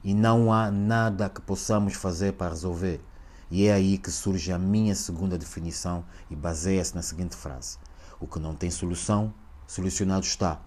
e 0.06 0.14
não 0.14 0.54
há 0.54 0.70
nada 0.70 1.28
que 1.28 1.42
possamos 1.42 1.96
fazer 1.96 2.34
para 2.34 2.52
resolver. 2.52 3.02
E 3.50 3.66
é 3.66 3.74
aí 3.74 3.98
que 3.98 4.12
surge 4.12 4.52
a 4.52 4.60
minha 4.60 4.94
segunda 4.94 5.36
definição 5.36 6.06
e 6.30 6.36
baseia-se 6.36 6.94
na 6.94 7.02
seguinte 7.02 7.36
frase: 7.36 7.80
O 8.20 8.28
que 8.28 8.38
não 8.38 8.54
tem 8.54 8.70
solução, 8.70 9.34
solucionado 9.66 10.24
está. 10.24 10.62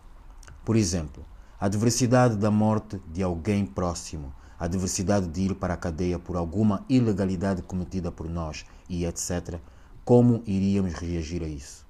Por 0.64 0.74
exemplo, 0.74 1.24
a 1.60 1.66
adversidade 1.66 2.36
da 2.36 2.50
morte 2.50 3.00
de 3.06 3.22
alguém 3.22 3.64
próximo, 3.64 4.34
a 4.58 4.64
adversidade 4.64 5.28
de 5.28 5.42
ir 5.42 5.54
para 5.54 5.74
a 5.74 5.76
cadeia 5.76 6.18
por 6.18 6.36
alguma 6.36 6.84
ilegalidade 6.88 7.62
cometida 7.62 8.10
por 8.10 8.28
nós 8.28 8.66
e 8.88 9.06
etc. 9.06 9.60
Como 10.04 10.42
iríamos 10.46 10.94
reagir 10.94 11.44
a 11.44 11.48
isso? 11.48 11.87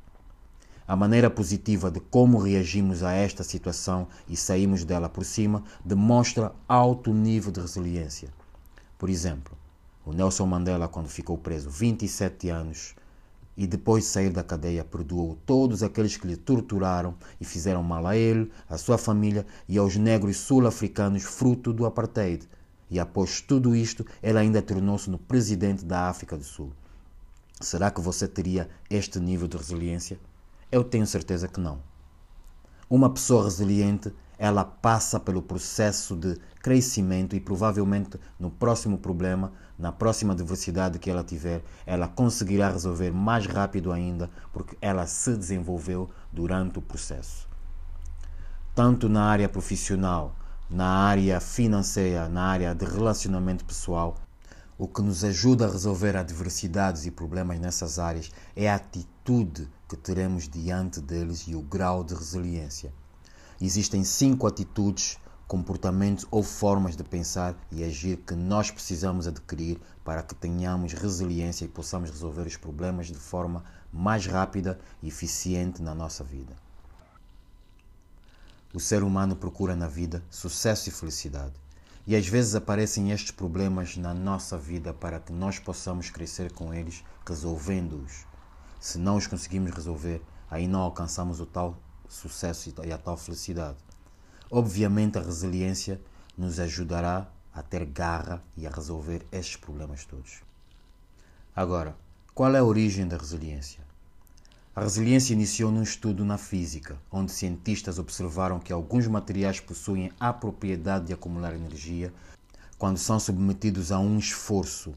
A 0.89 0.97
maneira 0.97 1.29
positiva 1.29 1.91
de 1.91 2.01
como 2.01 2.39
reagimos 2.39 3.03
a 3.03 3.13
esta 3.13 3.45
situação 3.45 4.09
e 4.27 4.35
saímos 4.35 4.87
dela 4.87 5.07
por 5.07 5.23
cima 5.23 5.63
demonstra 5.85 6.51
alto 6.67 7.13
nível 7.13 7.53
de 7.53 7.61
resiliência. 7.61 8.31
Por 8.97 9.11
exemplo, 9.11 9.55
o 10.07 10.15
Nelson 10.15 10.47
Mandela, 10.47 10.89
quando 10.89 11.11
ficou 11.11 11.37
preso 11.37 11.69
27 11.69 12.49
anos 12.49 12.95
e 13.55 13.67
depois 13.67 14.05
de 14.05 14.09
sair 14.09 14.31
da 14.31 14.43
cadeia, 14.43 14.83
perdoou 14.83 15.37
todos 15.45 15.83
aqueles 15.83 16.17
que 16.17 16.27
lhe 16.27 16.39
torturaram 16.39 17.15
e 17.39 17.45
fizeram 17.45 17.83
mal 17.83 18.07
a 18.07 18.17
ele, 18.17 18.51
à 18.67 18.79
sua 18.79 18.97
família 18.97 19.45
e 19.69 19.77
aos 19.77 19.95
negros 19.95 20.39
sul-africanos 20.39 21.23
fruto 21.23 21.71
do 21.71 21.85
apartheid. 21.85 22.49
E 22.91 22.99
após 22.99 23.43
tudo 23.43 23.77
isto, 23.77 24.07
ele 24.23 24.39
ainda 24.39 24.63
tornou-se 24.63 25.11
no 25.11 25.19
presidente 25.19 25.85
da 25.85 26.09
África 26.09 26.35
do 26.35 26.45
Sul. 26.45 26.73
Será 27.61 27.91
que 27.91 28.01
você 28.01 28.27
teria 28.27 28.71
este 28.89 29.21
nível 29.21 29.47
de 29.47 29.59
resiliência? 29.59 30.19
Eu 30.71 30.85
tenho 30.85 31.07
certeza 31.07 31.49
que 31.49 31.59
não. 31.59 31.81
Uma 32.91 33.09
pessoa 33.09 33.45
resiliente, 33.45 34.13
ela 34.39 34.67
passa 34.67 35.19
pelo 35.19 35.41
processo 35.41 36.15
de 36.15 36.39
crescimento 36.63 37.35
e 37.35 37.41
provavelmente 37.41 38.21
no 38.39 38.51
próximo 38.51 38.99
problema, 38.99 39.51
na 39.79 39.91
próxima 39.93 40.35
adversidade 40.35 40.99
que 40.99 41.11
ela 41.11 41.25
tiver, 41.25 41.65
ela 41.87 42.07
conseguirá 42.07 42.71
resolver 42.71 43.11
mais 43.11 43.47
rápido 43.47 43.91
ainda, 43.91 44.29
porque 44.53 44.77
ela 44.83 45.07
se 45.07 45.35
desenvolveu 45.35 46.11
durante 46.31 46.79
o 46.79 46.83
processo. 46.83 47.49
Tanto 48.75 49.09
na 49.09 49.25
área 49.25 49.49
profissional, 49.49 50.37
na 50.69 50.87
área 50.87 51.41
financeira, 51.41 52.29
na 52.29 52.43
área 52.43 52.75
de 52.75 52.85
relacionamento 52.85 53.65
pessoal, 53.65 54.19
o 54.77 54.87
que 54.87 55.01
nos 55.01 55.25
ajuda 55.25 55.67
a 55.67 55.71
resolver 55.71 56.15
adversidades 56.15 57.07
e 57.07 57.11
problemas 57.11 57.59
nessas 57.59 57.99
áreas 57.99 58.31
é 58.55 58.69
a 58.69 58.75
atitude 58.75 59.67
que 59.89 59.97
teremos 59.97 60.49
diante 60.49 61.01
deles 61.01 61.47
e 61.49 61.55
o 61.55 61.63
grau 61.63 62.05
de 62.05 62.15
resiliência. 62.15 62.93
Existem 63.61 64.05
cinco 64.05 64.47
atitudes, 64.47 65.19
comportamentos 65.49 66.27
ou 66.31 66.43
formas 66.43 66.95
de 66.95 67.03
pensar 67.03 67.57
e 67.73 67.83
agir 67.83 68.19
que 68.19 68.35
nós 68.35 68.71
precisamos 68.71 69.27
adquirir 69.27 69.81
para 70.05 70.23
que 70.23 70.35
tenhamos 70.35 70.93
resiliência 70.93 71.65
e 71.65 71.69
possamos 71.69 72.11
resolver 72.11 72.47
os 72.47 72.57
problemas 72.57 73.07
de 73.07 73.15
forma 73.15 73.65
mais 73.91 74.27
rápida 74.27 74.79
e 75.03 75.09
eficiente 75.09 75.81
na 75.81 75.95
nossa 75.95 76.23
vida. 76.23 76.55
O 78.75 78.79
ser 78.79 79.03
humano 79.03 79.35
procura 79.35 79.75
na 79.75 79.89
vida 79.89 80.23
sucesso 80.29 80.91
e 80.91 80.93
felicidade. 80.93 81.55
E 82.07 82.15
às 82.15 82.27
vezes 82.27 82.55
aparecem 82.55 83.11
estes 83.11 83.31
problemas 83.31 83.97
na 83.97 84.13
nossa 84.13 84.59
vida 84.59 84.93
para 84.93 85.19
que 85.19 85.33
nós 85.33 85.59
possamos 85.59 86.11
crescer 86.11 86.53
com 86.53 86.73
eles, 86.73 87.03
resolvendo-os. 87.27 88.28
Se 88.81 88.99
não 88.99 89.17
os 89.17 89.27
conseguimos 89.27 89.73
resolver, 89.73 90.23
aí 90.51 90.69
não 90.69 90.81
alcançamos 90.81 91.41
o 91.41 91.47
tal 91.47 91.77
sucesso 92.09 92.73
e 92.85 92.93
a 92.93 92.99
tal 92.99 93.17
felicidade. 93.17 93.77
Obviamente, 94.51 95.19
a 95.19 95.23
resiliência 95.23 96.01
nos 96.37 96.59
ajudará 96.61 97.29
a 97.53 97.63
ter 97.63 97.85
garra 97.85 98.43
e 98.57 98.67
a 98.67 98.71
resolver 98.71 99.27
estes 99.33 99.57
problemas 99.57 100.05
todos. 100.05 100.43
Agora, 101.55 101.97
qual 102.35 102.55
é 102.55 102.59
a 102.61 102.65
origem 102.65 103.07
da 103.07 103.17
resiliência? 103.17 103.81
A 104.75 104.81
resiliência 104.81 105.33
iniciou 105.33 105.73
num 105.73 105.83
estudo 105.83 106.25
na 106.25 106.39
física, 106.39 106.97
onde 107.11 107.33
cientistas 107.33 107.99
observaram 107.99 108.61
que 108.61 108.73
alguns 108.73 109.09
materiais 109.09 109.59
possuem 109.59 110.13
a 110.21 110.33
propriedade 110.33 111.07
de 111.07 111.13
acumular 111.13 111.53
energia 111.53 112.15
quando 112.79 112.97
são 112.97 113.19
submetidos 113.19 113.91
a 113.91 113.99
um 113.99 114.19
esforço. 114.19 114.95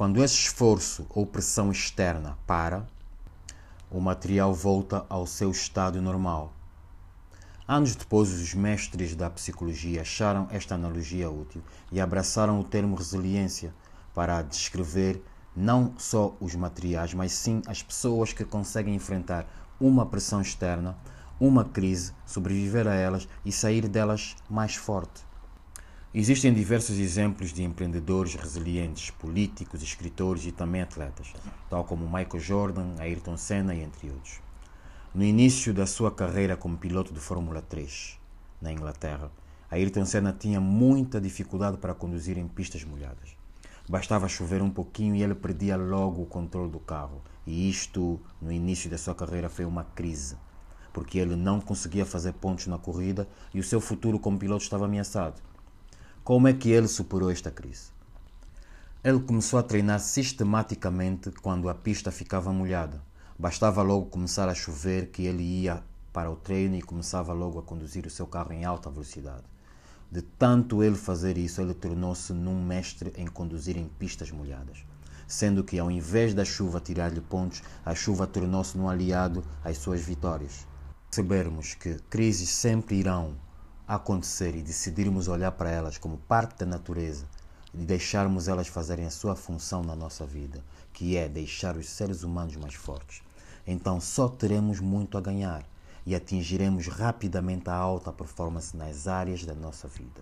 Quando 0.00 0.24
esse 0.24 0.32
esforço 0.32 1.06
ou 1.10 1.26
pressão 1.26 1.70
externa 1.70 2.38
para, 2.46 2.86
o 3.90 4.00
material 4.00 4.54
volta 4.54 5.04
ao 5.10 5.26
seu 5.26 5.50
estado 5.50 6.00
normal. 6.00 6.54
Anos 7.68 7.94
depois, 7.94 8.32
os 8.32 8.54
mestres 8.54 9.14
da 9.14 9.28
psicologia 9.28 10.00
acharam 10.00 10.48
esta 10.50 10.74
analogia 10.74 11.30
útil 11.30 11.62
e 11.92 12.00
abraçaram 12.00 12.58
o 12.58 12.64
termo 12.64 12.96
resiliência 12.96 13.74
para 14.14 14.40
descrever 14.40 15.22
não 15.54 15.92
só 15.98 16.34
os 16.40 16.54
materiais, 16.54 17.12
mas 17.12 17.32
sim 17.32 17.60
as 17.66 17.82
pessoas 17.82 18.32
que 18.32 18.46
conseguem 18.46 18.94
enfrentar 18.94 19.46
uma 19.78 20.06
pressão 20.06 20.40
externa, 20.40 20.96
uma 21.38 21.62
crise, 21.62 22.14
sobreviver 22.24 22.88
a 22.88 22.94
elas 22.94 23.28
e 23.44 23.52
sair 23.52 23.86
delas 23.86 24.34
mais 24.48 24.74
forte. 24.74 25.28
Existem 26.12 26.52
diversos 26.52 26.98
exemplos 26.98 27.52
de 27.52 27.62
empreendedores 27.62 28.34
resilientes, 28.34 29.10
políticos, 29.10 29.80
escritores 29.80 30.44
e 30.44 30.50
também 30.50 30.82
atletas, 30.82 31.32
tal 31.68 31.84
como 31.84 32.04
Michael 32.04 32.40
Jordan, 32.40 32.96
Ayrton 32.98 33.36
Senna 33.36 33.76
e 33.76 33.80
entre 33.80 34.10
outros. 34.10 34.40
No 35.14 35.22
início 35.22 35.72
da 35.72 35.86
sua 35.86 36.10
carreira 36.10 36.56
como 36.56 36.76
piloto 36.76 37.14
de 37.14 37.20
Fórmula 37.20 37.62
3 37.62 38.18
na 38.60 38.72
Inglaterra, 38.72 39.30
Ayrton 39.70 40.04
Senna 40.04 40.32
tinha 40.32 40.60
muita 40.60 41.20
dificuldade 41.20 41.76
para 41.76 41.94
conduzir 41.94 42.36
em 42.38 42.48
pistas 42.48 42.82
molhadas. 42.82 43.36
Bastava 43.88 44.26
chover 44.26 44.62
um 44.62 44.70
pouquinho 44.70 45.14
e 45.14 45.22
ele 45.22 45.36
perdia 45.36 45.76
logo 45.76 46.22
o 46.22 46.26
controle 46.26 46.72
do 46.72 46.80
carro. 46.80 47.22
E 47.46 47.70
isto, 47.70 48.20
no 48.42 48.50
início 48.50 48.90
da 48.90 48.98
sua 48.98 49.14
carreira, 49.14 49.48
foi 49.48 49.64
uma 49.64 49.84
crise, 49.84 50.36
porque 50.92 51.20
ele 51.20 51.36
não 51.36 51.60
conseguia 51.60 52.04
fazer 52.04 52.32
pontos 52.32 52.66
na 52.66 52.78
corrida 52.78 53.28
e 53.54 53.60
o 53.60 53.64
seu 53.64 53.80
futuro 53.80 54.18
como 54.18 54.40
piloto 54.40 54.64
estava 54.64 54.86
ameaçado. 54.86 55.40
Como 56.22 56.46
é 56.46 56.52
que 56.52 56.70
ele 56.70 56.86
superou 56.86 57.30
esta 57.30 57.50
crise? 57.50 57.90
Ele 59.02 59.18
começou 59.20 59.58
a 59.58 59.62
treinar 59.62 59.98
sistematicamente 59.98 61.30
quando 61.30 61.66
a 61.66 61.74
pista 61.74 62.12
ficava 62.12 62.52
molhada. 62.52 63.02
Bastava 63.38 63.80
logo 63.80 64.06
começar 64.06 64.46
a 64.46 64.54
chover 64.54 65.06
que 65.06 65.22
ele 65.22 65.42
ia 65.42 65.82
para 66.12 66.30
o 66.30 66.36
treino 66.36 66.76
e 66.76 66.82
começava 66.82 67.32
logo 67.32 67.58
a 67.58 67.62
conduzir 67.62 68.04
o 68.04 68.10
seu 68.10 68.26
carro 68.26 68.52
em 68.52 68.66
alta 68.66 68.90
velocidade. 68.90 69.44
De 70.12 70.20
tanto 70.20 70.82
ele 70.82 70.94
fazer 70.94 71.38
isso, 71.38 71.62
ele 71.62 71.72
tornou-se 71.72 72.34
num 72.34 72.62
mestre 72.62 73.14
em 73.16 73.26
conduzir 73.26 73.78
em 73.78 73.88
pistas 73.88 74.30
molhadas. 74.30 74.84
Sendo 75.26 75.64
que, 75.64 75.78
ao 75.78 75.90
invés 75.90 76.34
da 76.34 76.44
chuva 76.44 76.80
tirar-lhe 76.80 77.22
pontos, 77.22 77.62
a 77.82 77.94
chuva 77.94 78.26
tornou-se 78.26 78.76
num 78.76 78.90
aliado 78.90 79.42
às 79.64 79.78
suas 79.78 80.02
vitórias. 80.02 80.66
Percebermos 81.08 81.72
que 81.72 81.94
crises 82.10 82.50
sempre 82.50 82.96
irão 82.96 83.36
acontecer 83.94 84.54
e 84.54 84.62
decidirmos 84.62 85.26
olhar 85.26 85.50
para 85.50 85.68
elas 85.68 85.98
como 85.98 86.16
parte 86.16 86.60
da 86.60 86.66
natureza 86.66 87.26
e 87.74 87.78
deixarmos 87.78 88.46
elas 88.46 88.68
fazerem 88.68 89.04
a 89.04 89.10
sua 89.10 89.34
função 89.34 89.82
na 89.82 89.96
nossa 89.96 90.24
vida, 90.24 90.62
que 90.92 91.16
é 91.16 91.28
deixar 91.28 91.76
os 91.76 91.88
seres 91.88 92.22
humanos 92.22 92.54
mais 92.54 92.74
fortes, 92.74 93.20
então 93.66 94.00
só 94.00 94.28
teremos 94.28 94.78
muito 94.78 95.18
a 95.18 95.20
ganhar 95.20 95.64
e 96.06 96.14
atingiremos 96.14 96.86
rapidamente 96.86 97.68
a 97.68 97.74
alta 97.74 98.12
performance 98.12 98.76
nas 98.76 99.08
áreas 99.08 99.44
da 99.44 99.54
nossa 99.54 99.88
vida. 99.88 100.20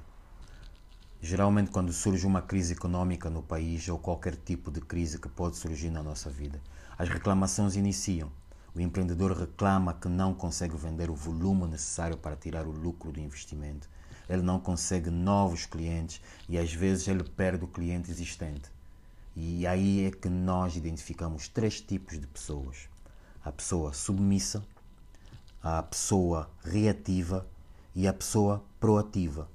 Geralmente, 1.20 1.70
quando 1.70 1.92
surge 1.92 2.26
uma 2.26 2.40
crise 2.40 2.72
econômica 2.72 3.28
no 3.28 3.42
país 3.42 3.86
ou 3.90 3.98
qualquer 3.98 4.34
tipo 4.34 4.70
de 4.70 4.80
crise 4.80 5.18
que 5.18 5.28
pode 5.28 5.58
surgir 5.58 5.90
na 5.90 6.02
nossa 6.02 6.30
vida, 6.30 6.58
as 6.96 7.10
reclamações 7.10 7.76
iniciam. 7.76 8.30
O 8.74 8.80
empreendedor 8.80 9.32
reclama 9.32 9.94
que 9.94 10.08
não 10.08 10.34
consegue 10.34 10.76
vender 10.76 11.10
o 11.10 11.14
volume 11.14 11.66
necessário 11.66 12.16
para 12.16 12.36
tirar 12.36 12.66
o 12.66 12.70
lucro 12.70 13.10
do 13.10 13.20
investimento. 13.20 13.88
Ele 14.28 14.42
não 14.42 14.60
consegue 14.60 15.10
novos 15.10 15.64
clientes 15.64 16.20
e 16.48 16.58
às 16.58 16.72
vezes 16.72 17.08
ele 17.08 17.24
perde 17.24 17.64
o 17.64 17.68
cliente 17.68 18.10
existente. 18.10 18.70
E 19.34 19.66
aí 19.66 20.04
é 20.04 20.10
que 20.10 20.28
nós 20.28 20.76
identificamos 20.76 21.48
três 21.48 21.80
tipos 21.80 22.20
de 22.20 22.26
pessoas: 22.26 22.88
a 23.42 23.50
pessoa 23.50 23.92
submissa, 23.92 24.62
a 25.62 25.82
pessoa 25.82 26.50
reativa 26.62 27.46
e 27.94 28.06
a 28.06 28.12
pessoa 28.12 28.62
proativa. 28.78 29.48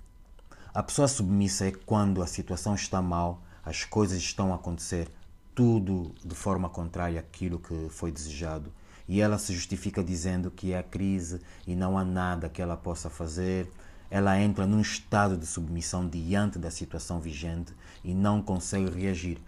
A 0.74 0.82
pessoa 0.82 1.08
submissa 1.08 1.68
é 1.68 1.72
quando 1.72 2.24
a 2.24 2.28
situação 2.28 2.74
está 2.74 3.02
mal, 3.02 3.44
as 3.64 3.84
coisas 3.84 4.18
estão 4.18 4.52
a 4.52 4.56
acontecer 4.56 5.10
tudo 5.54 6.14
de 6.26 6.34
forma 6.34 6.68
contrária 6.68 7.20
àquilo 7.20 7.60
que 7.60 7.88
foi 7.90 8.12
desejado 8.12 8.74
e 9.08 9.22
ela 9.22 9.38
se 9.38 9.54
justifica 9.54 10.04
dizendo 10.04 10.50
que 10.50 10.74
é 10.74 10.80
a 10.80 10.84
crise 10.84 11.42
e 11.68 11.76
não 11.76 11.98
há 11.98 12.04
nada 12.04 12.50
que 12.50 12.62
ela 12.62 12.78
possa 12.78 13.10
fazer. 13.10 13.70
Ela 14.10 14.40
entra 14.40 14.68
num 14.68 14.80
estado 14.80 15.38
de 15.38 15.46
submissão 15.46 16.08
diante 16.08 16.60
da 16.60 16.70
situação 16.70 17.20
vigente 17.20 17.74
e 18.04 18.14
não 18.14 18.42
consegue 18.42 18.90
reagir. 18.90 19.40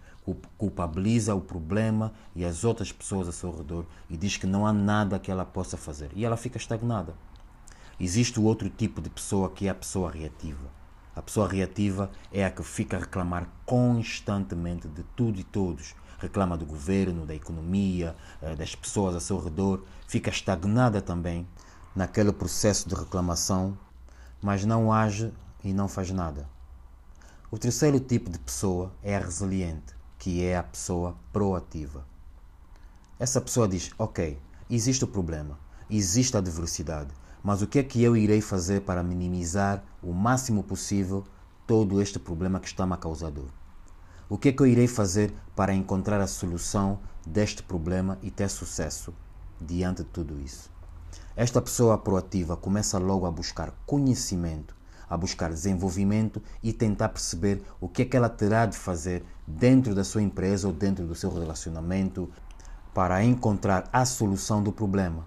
Culpabiliza 0.58 1.34
o 1.34 1.40
problema 1.40 2.12
e 2.34 2.44
as 2.44 2.64
outras 2.64 2.90
pessoas 2.90 3.28
ao 3.28 3.32
seu 3.32 3.56
redor 3.56 3.86
e 4.10 4.16
diz 4.16 4.36
que 4.36 4.46
não 4.46 4.66
há 4.66 4.72
nada 4.72 5.20
que 5.20 5.30
ela 5.30 5.44
possa 5.44 5.76
fazer. 5.76 6.10
E 6.14 6.24
ela 6.24 6.36
fica 6.36 6.58
estagnada. 6.58 7.14
Existe 7.98 8.40
outro 8.40 8.68
tipo 8.68 9.00
de 9.00 9.08
pessoa 9.08 9.50
que 9.50 9.68
é 9.68 9.70
a 9.70 9.74
pessoa 9.74 10.10
reativa. 10.10 10.68
A 11.14 11.22
pessoa 11.22 11.48
reativa 11.48 12.10
é 12.30 12.44
a 12.44 12.50
que 12.50 12.62
fica 12.62 12.96
a 12.96 13.00
reclamar 13.00 13.48
constantemente 13.64 14.86
de 14.88 15.02
tudo 15.14 15.40
e 15.40 15.44
todos 15.44 15.94
reclama 16.18 16.56
do 16.56 16.64
governo, 16.64 17.26
da 17.26 17.34
economia, 17.34 18.16
eh, 18.42 18.54
das 18.56 18.74
pessoas 18.74 19.14
ao 19.14 19.20
seu 19.20 19.38
redor, 19.38 19.82
fica 20.06 20.30
estagnada 20.30 21.00
também 21.00 21.46
naquele 21.94 22.32
processo 22.32 22.88
de 22.88 22.94
reclamação, 22.94 23.76
mas 24.42 24.64
não 24.64 24.92
age 24.92 25.32
e 25.64 25.72
não 25.72 25.88
faz 25.88 26.10
nada. 26.10 26.48
O 27.50 27.58
terceiro 27.58 28.00
tipo 28.00 28.30
de 28.30 28.38
pessoa 28.38 28.92
é 29.02 29.16
a 29.16 29.20
resiliente, 29.20 29.94
que 30.18 30.44
é 30.44 30.56
a 30.56 30.62
pessoa 30.62 31.16
proativa. 31.32 32.04
Essa 33.18 33.40
pessoa 33.40 33.68
diz: 33.68 33.90
Ok, 33.98 34.38
existe 34.68 35.04
o 35.04 35.08
problema, 35.08 35.58
existe 35.88 36.36
a 36.36 36.40
adversidade, 36.40 37.10
mas 37.42 37.62
o 37.62 37.66
que 37.66 37.78
é 37.78 37.82
que 37.82 38.02
eu 38.02 38.16
irei 38.16 38.40
fazer 38.40 38.82
para 38.82 39.02
minimizar 39.02 39.82
o 40.02 40.12
máximo 40.12 40.62
possível 40.62 41.24
todo 41.66 42.02
este 42.02 42.18
problema 42.18 42.60
que 42.60 42.66
está-me 42.66 42.92
a 42.92 42.96
causar 42.96 43.30
dor? 43.30 43.50
O 44.28 44.36
que 44.36 44.48
é 44.48 44.52
que 44.52 44.60
eu 44.60 44.66
irei 44.66 44.88
fazer 44.88 45.32
para 45.54 45.72
encontrar 45.72 46.20
a 46.20 46.26
solução 46.26 46.98
deste 47.24 47.62
problema 47.62 48.18
e 48.20 48.28
ter 48.28 48.50
sucesso 48.50 49.14
diante 49.60 50.02
de 50.02 50.08
tudo 50.08 50.40
isso? 50.40 50.68
Esta 51.36 51.62
pessoa 51.62 51.96
proativa 51.96 52.56
começa 52.56 52.98
logo 52.98 53.24
a 53.24 53.30
buscar 53.30 53.72
conhecimento, 53.86 54.74
a 55.08 55.16
buscar 55.16 55.50
desenvolvimento 55.50 56.42
e 56.60 56.72
tentar 56.72 57.10
perceber 57.10 57.62
o 57.80 57.88
que 57.88 58.02
é 58.02 58.04
que 58.04 58.16
ela 58.16 58.28
terá 58.28 58.66
de 58.66 58.76
fazer 58.76 59.24
dentro 59.46 59.94
da 59.94 60.02
sua 60.02 60.22
empresa 60.22 60.66
ou 60.66 60.72
dentro 60.72 61.06
do 61.06 61.14
seu 61.14 61.32
relacionamento 61.32 62.28
para 62.92 63.22
encontrar 63.22 63.88
a 63.92 64.04
solução 64.04 64.60
do 64.60 64.72
problema. 64.72 65.24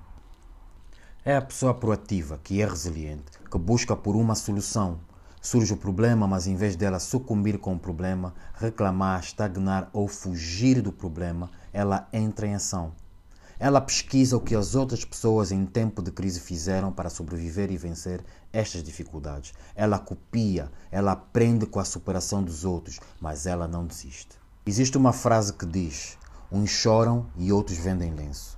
É 1.23 1.37
a 1.37 1.41
pessoa 1.41 1.73
proativa 1.73 2.37
que 2.43 2.61
é 2.61 2.65
resiliente, 2.67 3.31
que 3.49 3.57
busca 3.57 3.95
por 3.95 4.17
uma 4.17 4.35
solução, 4.35 4.99
Surge 5.41 5.73
o 5.73 5.77
problema, 5.77 6.27
mas 6.27 6.47
em 6.47 6.55
vez 6.55 6.75
dela 6.75 6.99
sucumbir 6.99 7.57
com 7.57 7.73
o 7.73 7.79
problema, 7.79 8.33
reclamar, 8.55 9.21
estagnar 9.21 9.89
ou 9.93 10.07
fugir 10.07 10.81
do 10.81 10.91
problema, 10.91 11.49
ela 11.71 12.09
entra 12.11 12.45
em 12.45 12.55
ação. 12.55 12.91
Ela 13.57 13.81
pesquisa 13.81 14.37
o 14.37 14.41
que 14.41 14.55
as 14.55 14.75
outras 14.75 15.03
pessoas 15.03 15.51
em 15.51 15.65
tempo 15.65 16.01
de 16.01 16.11
crise 16.11 16.39
fizeram 16.39 16.91
para 16.91 17.09
sobreviver 17.09 17.71
e 17.71 17.77
vencer 17.77 18.23
estas 18.53 18.81
dificuldades. 18.81 19.53
Ela 19.75 19.99
copia, 19.99 20.71
ela 20.91 21.11
aprende 21.13 21.65
com 21.65 21.79
a 21.79 21.85
superação 21.85 22.41
dos 22.41 22.63
outros, 22.63 22.99
mas 23.19 23.45
ela 23.45 23.67
não 23.67 23.85
desiste. 23.85 24.37
Existe 24.65 24.97
uma 24.97 25.11
frase 25.11 25.53
que 25.53 25.65
diz: 25.65 26.17
uns 26.51 26.69
choram 26.69 27.25
e 27.37 27.51
outros 27.51 27.77
vendem 27.77 28.13
lenço. 28.13 28.57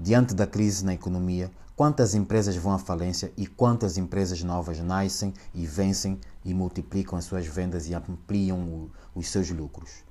Diante 0.00 0.34
da 0.34 0.46
crise 0.46 0.84
na 0.84 0.94
economia, 0.94 1.50
quantas 1.76 2.14
empresas 2.14 2.54
vão 2.54 2.72
à 2.72 2.78
falência 2.78 3.32
e 3.36 3.46
quantas 3.46 3.98
empresas 3.98 4.42
novas 4.42 4.78
nascem 4.78 5.34
e 5.52 5.66
vencem 5.66 6.20
e 6.44 6.54
multiplicam 6.54 7.18
as 7.18 7.24
suas 7.24 7.46
vendas 7.46 7.88
e 7.88 7.94
ampliam 7.94 8.60
o, 8.60 8.90
os 9.14 9.28
seus 9.28 9.50
lucros? 9.50 10.04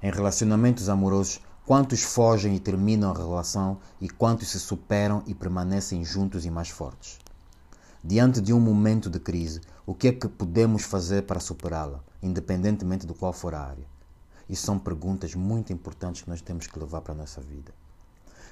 Em 0.00 0.12
relacionamentos 0.12 0.88
amorosos, 0.88 1.40
quantos 1.64 2.02
fogem 2.02 2.54
e 2.54 2.60
terminam 2.60 3.10
a 3.10 3.16
relação 3.16 3.78
e 4.00 4.08
quantos 4.08 4.48
se 4.48 4.60
superam 4.60 5.22
e 5.26 5.34
permanecem 5.34 6.04
juntos 6.04 6.44
e 6.44 6.50
mais 6.50 6.68
fortes? 6.68 7.18
Diante 8.04 8.40
de 8.40 8.52
um 8.52 8.60
momento 8.60 9.10
de 9.10 9.18
crise, 9.18 9.60
o 9.84 9.92
que 9.92 10.08
é 10.08 10.12
que 10.12 10.28
podemos 10.28 10.84
fazer 10.84 11.22
para 11.22 11.40
superá-la, 11.40 12.04
independentemente 12.22 13.04
de 13.04 13.14
qual 13.14 13.32
for 13.32 13.54
a 13.54 13.60
área? 13.60 13.86
Isso 14.48 14.64
são 14.64 14.78
perguntas 14.78 15.34
muito 15.34 15.72
importantes 15.72 16.22
que 16.22 16.30
nós 16.30 16.40
temos 16.40 16.68
que 16.68 16.78
levar 16.78 17.00
para 17.00 17.14
a 17.14 17.16
nossa 17.16 17.40
vida. 17.40 17.74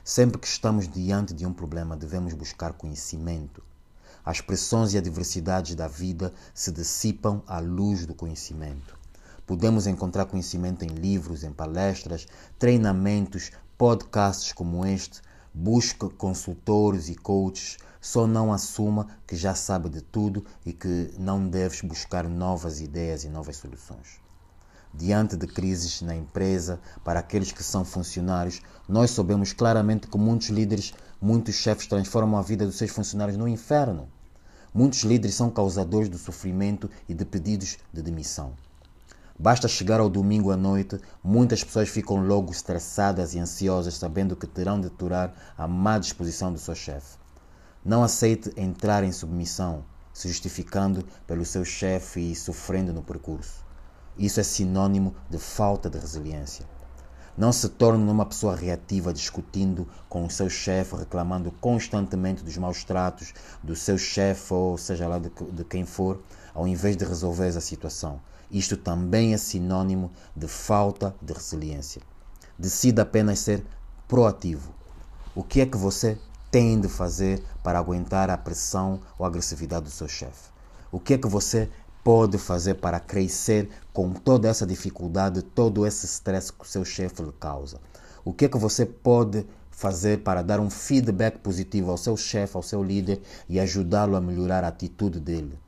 Sempre 0.07 0.39
que 0.39 0.47
estamos 0.47 0.87
diante 0.87 1.33
de 1.33 1.47
um 1.47 1.53
problema, 1.55 1.97
devemos 1.97 2.35
buscar 2.35 2.75
conhecimento. 2.75 3.63
As 4.23 4.39
pressões 4.39 4.93
e 4.93 4.99
adversidades 4.99 5.75
da 5.75 5.89
vida 5.89 6.31
se 6.53 6.71
dissipam 6.71 7.43
à 7.47 7.59
luz 7.59 8.05
do 8.05 8.15
conhecimento. 8.15 8.99
Podemos 9.47 9.87
encontrar 9.87 10.27
conhecimento 10.27 10.85
em 10.85 10.89
livros, 10.89 11.43
em 11.43 11.51
palestras, 11.51 12.27
treinamentos, 12.59 13.51
podcasts 13.79 14.53
como 14.53 14.85
este. 14.85 15.23
Busque 15.55 16.11
consultores 16.11 17.09
e 17.09 17.15
coaches. 17.15 17.79
Só 17.99 18.27
não 18.27 18.53
assuma 18.53 19.09
que 19.27 19.35
já 19.35 19.55
sabe 19.55 19.89
de 19.89 20.03
tudo 20.03 20.45
e 20.67 20.75
que 20.75 21.15
não 21.19 21.49
deves 21.49 21.81
buscar 21.81 22.29
novas 22.29 22.83
ideias 22.83 23.25
e 23.25 23.31
novas 23.31 23.57
soluções 23.57 24.23
diante 24.97 25.37
de 25.37 25.47
crises 25.47 26.01
na 26.03 26.15
empresa, 26.15 26.81
para 27.03 27.21
aqueles 27.21 27.51
que 27.51 27.63
são 27.63 27.85
funcionários, 27.85 28.63
nós 28.89 29.11
sabemos 29.11 29.53
claramente 29.53 30.07
que 30.07 30.17
muitos 30.17 30.49
líderes, 30.49 30.95
muitos 31.21 31.57
chefes 31.57 31.87
transformam 31.87 32.39
a 32.39 32.43
vida 32.43 32.65
dos 32.65 32.77
seus 32.77 32.91
funcionários 32.91 33.37
no 33.37 33.49
inferno. 33.49 34.09
Muitos 34.73 35.01
líderes 35.01 35.35
são 35.35 35.51
causadores 35.51 36.09
do 36.09 36.19
sofrimento 36.19 36.89
e 37.09 37.15
de 37.15 37.25
pedidos 37.25 37.79
de 37.93 38.03
demissão. 38.03 38.53
Basta 39.37 39.67
chegar 39.67 39.99
ao 39.99 40.09
domingo 40.09 40.53
à 40.53 40.57
noite, 40.57 41.01
muitas 41.23 41.65
pessoas 41.65 41.89
ficam 41.89 42.25
logo 42.25 42.53
estressadas 42.53 43.35
e 43.35 43.39
ansiosas, 43.41 43.95
sabendo 43.95 44.37
que 44.37 44.47
terão 44.47 44.81
de 44.81 44.87
aturar 44.87 45.35
a 45.59 45.67
má 45.67 45.99
disposição 45.99 46.53
do 46.53 46.59
seu 46.59 46.75
chefe. 46.75 47.19
Não 47.85 48.05
aceite 48.05 48.53
entrar 48.57 49.03
em 49.03 49.11
submissão, 49.11 49.85
se 50.13 50.29
justificando 50.29 51.05
pelo 51.27 51.45
seu 51.45 51.65
chefe 51.65 52.21
e 52.31 52.37
sofrendo 52.37 52.93
no 52.93 53.03
percurso. 53.03 53.64
Isso 54.19 54.39
é 54.39 54.43
sinônimo 54.43 55.15
de 55.29 55.39
falta 55.39 55.91
de 55.91 55.99
resiliência. 55.99 56.65
Não 57.37 57.53
se 57.53 57.69
torne 57.69 58.09
uma 58.09 58.25
pessoa 58.25 58.55
reativa 58.55 59.13
discutindo 59.13 59.89
com 60.09 60.25
o 60.25 60.31
seu 60.31 60.49
chefe, 60.49 60.95
reclamando 60.95 61.51
constantemente 61.61 62.45
dos 62.45 62.57
maus 62.57 62.85
tratos 62.85 63.35
do 63.61 63.75
seu 63.75 63.99
chefe 63.99 64.55
ou 64.55 64.79
seja 64.79 65.09
lá 65.09 65.19
de, 65.19 65.33
de 65.51 65.65
quem 65.65 65.85
for, 65.85 66.23
ao 66.55 66.69
invés 66.69 66.97
de 66.97 67.05
resolver 67.05 67.49
essa 67.49 67.61
situação. 67.61 68.21
Isto 68.49 68.77
também 68.77 69.35
é 69.35 69.37
sinônimo 69.37 70.13
de 70.37 70.47
falta 70.47 71.13
de 71.21 71.33
resiliência. 71.33 72.01
Decida 72.57 73.03
apenas 73.03 73.41
ser 73.41 73.67
proativo. 74.07 74.73
O 75.35 75.43
que 75.43 75.61
é 75.61 75.67
que 75.67 75.77
você 75.77 76.17
tem 76.53 76.81
de 76.81 76.89
fazer 76.89 77.43
para 77.65 77.81
aguentar 77.81 78.31
a 78.31 78.39
pressão 78.39 79.01
ou 79.19 79.25
a 79.27 79.29
agressividade 79.29 79.87
do 79.87 79.91
seu 79.91 80.07
chefe? 80.07 80.51
O 80.93 81.01
que 81.01 81.15
é 81.15 81.19
que 81.19 81.27
você 81.27 81.69
pode 82.05 82.37
fazer 82.37 82.75
para 82.75 83.01
crescer 83.01 83.71
com 83.91 84.13
toda 84.13 84.47
essa 84.47 84.67
dificuldade, 84.67 85.41
todo 85.41 85.87
esse 85.87 86.05
stress 86.05 86.53
que 86.53 86.63
o 86.63 86.69
seu 86.69 86.85
chefe 86.85 87.23
lhe 87.23 87.33
causa? 87.33 87.81
O 88.23 88.31
que 88.31 88.45
é 88.45 88.49
que 88.49 88.59
você 88.59 88.85
pode 88.85 89.47
fazer 89.71 90.19
para 90.19 90.43
dar 90.43 90.61
um 90.61 90.69
feedback 90.69 91.39
positivo 91.39 91.91
ao 91.91 91.97
seu 91.97 92.15
chefe, 92.15 92.57
ao 92.57 92.63
seu 92.63 92.85
líder 92.85 93.23
e 93.49 93.59
ajudá-lo 93.59 94.17
a 94.17 94.21
melhorar 94.21 94.65
a 94.65 94.69
atitude 94.69 95.19
dele? 95.19 95.59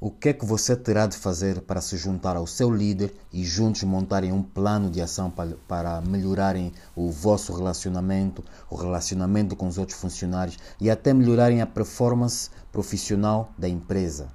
O 0.00 0.10
que 0.10 0.30
é 0.30 0.32
que 0.32 0.44
você 0.44 0.74
terá 0.74 1.06
de 1.06 1.16
fazer 1.16 1.60
para 1.60 1.80
se 1.82 1.96
juntar 1.98 2.36
ao 2.36 2.46
seu 2.46 2.70
líder 2.70 3.14
e 3.32 3.44
juntos 3.44 3.82
montarem 3.82 4.32
um 4.32 4.42
plano 4.42 4.90
de 4.90 5.02
ação 5.02 5.30
para, 5.30 5.56
para 5.68 6.00
melhorarem 6.00 6.72
o 6.94 7.10
vosso 7.10 7.54
relacionamento, 7.54 8.42
o 8.70 8.74
relacionamento 8.74 9.54
com 9.54 9.66
os 9.66 9.76
outros 9.76 9.98
funcionários 9.98 10.58
e 10.80 10.90
até 10.90 11.12
melhorarem 11.12 11.60
a 11.60 11.66
performance 11.66 12.50
profissional 12.72 13.52
da 13.58 13.68
empresa? 13.68 14.28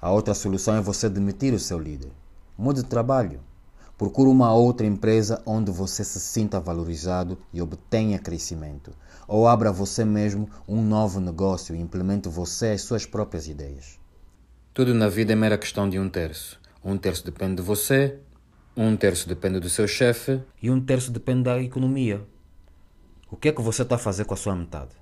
A 0.00 0.10
outra 0.10 0.32
solução 0.32 0.76
é 0.76 0.80
você 0.80 1.10
demitir 1.10 1.52
o 1.52 1.58
seu 1.58 1.78
líder. 1.78 2.10
Mude 2.56 2.82
de 2.82 2.88
trabalho. 2.88 3.40
Procure 3.98 4.30
uma 4.30 4.50
outra 4.54 4.86
empresa 4.86 5.42
onde 5.44 5.70
você 5.70 6.02
se 6.02 6.18
sinta 6.18 6.58
valorizado 6.58 7.36
e 7.52 7.60
obtenha 7.60 8.18
crescimento. 8.18 8.92
Ou 9.28 9.46
abra 9.46 9.70
você 9.70 10.02
mesmo 10.02 10.48
um 10.66 10.82
novo 10.82 11.20
negócio 11.20 11.74
e 11.74 11.78
implemente 11.78 12.30
você 12.30 12.68
as 12.68 12.80
suas 12.80 13.04
próprias 13.04 13.46
ideias. 13.46 13.98
Tudo 14.72 14.94
na 14.94 15.06
vida 15.06 15.34
é 15.34 15.36
mera 15.36 15.58
questão 15.58 15.86
de 15.86 15.98
um 15.98 16.08
terço. 16.08 16.58
Um 16.82 16.96
terço 16.96 17.22
depende 17.22 17.56
de 17.56 17.62
você, 17.62 18.18
um 18.74 18.96
terço 18.96 19.28
depende 19.28 19.60
do 19.60 19.68
seu 19.68 19.86
chefe 19.86 20.40
e 20.62 20.70
um 20.70 20.80
terço 20.80 21.10
depende 21.10 21.42
da 21.42 21.60
economia. 21.60 22.26
O 23.30 23.36
que 23.36 23.50
é 23.50 23.52
que 23.52 23.60
você 23.60 23.82
está 23.82 23.96
a 23.96 23.98
fazer 23.98 24.24
com 24.24 24.32
a 24.32 24.36
sua 24.38 24.56
metade? 24.56 24.96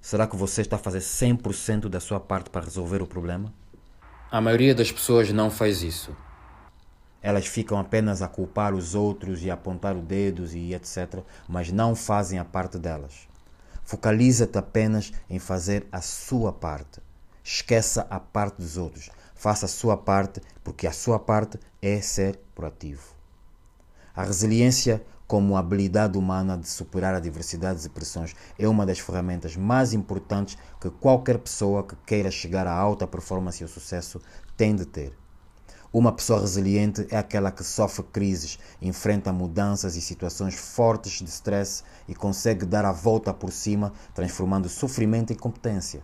Será 0.00 0.26
que 0.26 0.34
você 0.34 0.62
está 0.62 0.74
a 0.74 0.80
fazer 0.80 0.98
100% 0.98 1.88
da 1.88 2.00
sua 2.00 2.18
parte 2.18 2.50
para 2.50 2.64
resolver 2.64 3.00
o 3.00 3.06
problema? 3.06 3.54
A 4.32 4.40
maioria 4.40 4.76
das 4.76 4.92
pessoas 4.92 5.32
não 5.32 5.50
faz 5.50 5.82
isso. 5.82 6.16
Elas 7.20 7.48
ficam 7.48 7.76
apenas 7.76 8.22
a 8.22 8.28
culpar 8.28 8.74
os 8.74 8.94
outros 8.94 9.42
e 9.42 9.50
a 9.50 9.54
apontar 9.54 9.96
os 9.96 10.04
dedos 10.04 10.54
e 10.54 10.72
etc., 10.72 11.24
mas 11.48 11.72
não 11.72 11.96
fazem 11.96 12.38
a 12.38 12.44
parte 12.44 12.78
delas. 12.78 13.26
Focaliza-te 13.82 14.56
apenas 14.56 15.12
em 15.28 15.40
fazer 15.40 15.84
a 15.90 16.00
sua 16.00 16.52
parte. 16.52 17.00
Esqueça 17.42 18.06
a 18.08 18.20
parte 18.20 18.58
dos 18.58 18.76
outros. 18.76 19.10
Faça 19.34 19.66
a 19.66 19.68
sua 19.68 19.96
parte, 19.96 20.40
porque 20.62 20.86
a 20.86 20.92
sua 20.92 21.18
parte 21.18 21.58
é 21.82 22.00
ser 22.00 22.38
proativo. 22.54 23.02
A 24.14 24.22
resiliência, 24.22 25.04
como 25.30 25.56
habilidade 25.56 26.18
humana 26.18 26.58
de 26.58 26.68
superar 26.68 27.14
adversidades 27.14 27.84
e 27.84 27.88
pressões, 27.88 28.34
é 28.58 28.66
uma 28.66 28.84
das 28.84 28.98
ferramentas 28.98 29.54
mais 29.54 29.92
importantes 29.92 30.58
que 30.80 30.90
qualquer 30.90 31.38
pessoa 31.38 31.84
que 31.84 31.94
queira 32.04 32.32
chegar 32.32 32.66
a 32.66 32.74
alta 32.74 33.06
performance 33.06 33.62
e 33.62 33.64
ao 33.64 33.68
sucesso 33.68 34.20
tem 34.56 34.74
de 34.74 34.84
ter. 34.84 35.16
Uma 35.92 36.10
pessoa 36.10 36.40
resiliente 36.40 37.06
é 37.12 37.16
aquela 37.16 37.52
que 37.52 37.62
sofre 37.62 38.04
crises, 38.12 38.58
enfrenta 38.82 39.32
mudanças 39.32 39.94
e 39.94 40.00
situações 40.00 40.56
fortes 40.56 41.22
de 41.22 41.30
stress 41.30 41.84
e 42.08 42.14
consegue 42.14 42.66
dar 42.66 42.84
a 42.84 42.90
volta 42.90 43.32
por 43.32 43.52
cima, 43.52 43.92
transformando 44.12 44.68
sofrimento 44.68 45.32
em 45.32 45.36
competência. 45.36 46.02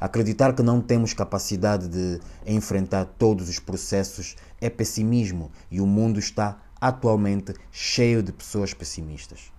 Acreditar 0.00 0.54
que 0.54 0.62
não 0.62 0.80
temos 0.80 1.12
capacidade 1.12 1.88
de 1.88 2.20
enfrentar 2.46 3.04
todos 3.04 3.50
os 3.50 3.58
processos 3.58 4.34
é 4.58 4.70
pessimismo 4.70 5.50
e 5.70 5.78
o 5.78 5.86
mundo 5.86 6.18
está 6.18 6.62
atualmente 6.86 7.52
cheio 7.72 8.22
de 8.22 8.30
pessoas 8.30 8.72
pessimistas. 8.72 9.52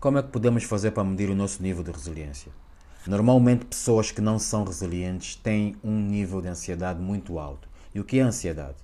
Como 0.00 0.16
é 0.16 0.22
que 0.22 0.30
podemos 0.30 0.64
fazer 0.64 0.92
para 0.92 1.04
medir 1.04 1.28
o 1.28 1.34
nosso 1.34 1.62
nível 1.62 1.84
de 1.84 1.90
resiliência? 1.90 2.50
Normalmente, 3.06 3.66
pessoas 3.66 4.10
que 4.10 4.22
não 4.22 4.38
são 4.38 4.64
resilientes 4.64 5.36
têm 5.36 5.76
um 5.84 6.00
nível 6.00 6.40
de 6.40 6.48
ansiedade 6.48 6.98
muito 7.00 7.38
alto. 7.38 7.68
E 7.94 8.00
o 8.00 8.04
que 8.04 8.18
é 8.18 8.22
ansiedade? 8.22 8.76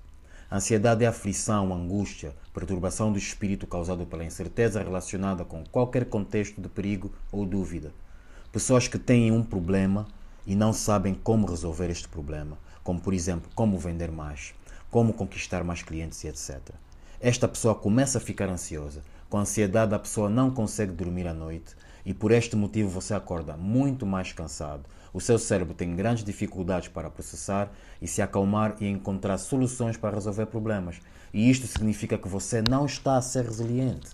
ansiedade 0.51 1.03
é 1.03 1.07
aflição, 1.07 1.73
angústia, 1.73 2.35
perturbação 2.53 3.11
do 3.11 3.17
espírito 3.17 3.65
causada 3.65 4.05
pela 4.05 4.23
incerteza 4.23 4.83
relacionada 4.83 5.43
com 5.43 5.63
qualquer 5.63 6.05
contexto 6.05 6.61
de 6.61 6.69
perigo 6.69 7.11
ou 7.31 7.47
dúvida. 7.47 7.91
Pessoas 8.51 8.87
que 8.87 8.99
têm 8.99 9.31
um 9.31 9.43
problema 9.43 10.05
e 10.45 10.55
não 10.55 10.71
sabem 10.71 11.15
como 11.15 11.47
resolver 11.47 11.89
este 11.89 12.07
problema, 12.07 12.59
como 12.83 13.01
por 13.01 13.11
exemplo, 13.11 13.49
como 13.55 13.79
vender 13.79 14.11
mais, 14.11 14.53
como 14.91 15.13
conquistar 15.13 15.63
mais 15.63 15.81
clientes 15.81 16.23
e 16.23 16.27
etc. 16.27 16.75
Esta 17.25 17.47
pessoa 17.47 17.73
começa 17.73 18.17
a 18.17 18.21
ficar 18.21 18.49
ansiosa. 18.49 19.01
Com 19.29 19.37
ansiedade, 19.37 19.95
a 19.95 19.97
pessoa 19.97 20.29
não 20.29 20.51
consegue 20.51 20.91
dormir 20.91 21.25
à 21.25 21.33
noite 21.33 21.73
e 22.05 22.13
por 22.13 22.33
este 22.33 22.53
motivo 22.53 22.89
você 22.89 23.13
acorda 23.13 23.55
muito 23.55 24.05
mais 24.05 24.33
cansado. 24.33 24.83
O 25.13 25.21
seu 25.21 25.39
cérebro 25.39 25.73
tem 25.73 25.95
grandes 25.95 26.25
dificuldades 26.25 26.89
para 26.89 27.09
processar 27.09 27.71
e 28.01 28.09
se 28.09 28.21
acalmar 28.21 28.75
e 28.81 28.87
encontrar 28.89 29.37
soluções 29.37 29.95
para 29.95 30.15
resolver 30.15 30.47
problemas. 30.47 30.99
E 31.33 31.49
isto 31.49 31.65
significa 31.65 32.17
que 32.17 32.27
você 32.27 32.61
não 32.61 32.85
está 32.85 33.15
a 33.15 33.21
ser 33.21 33.45
resiliente. 33.45 34.09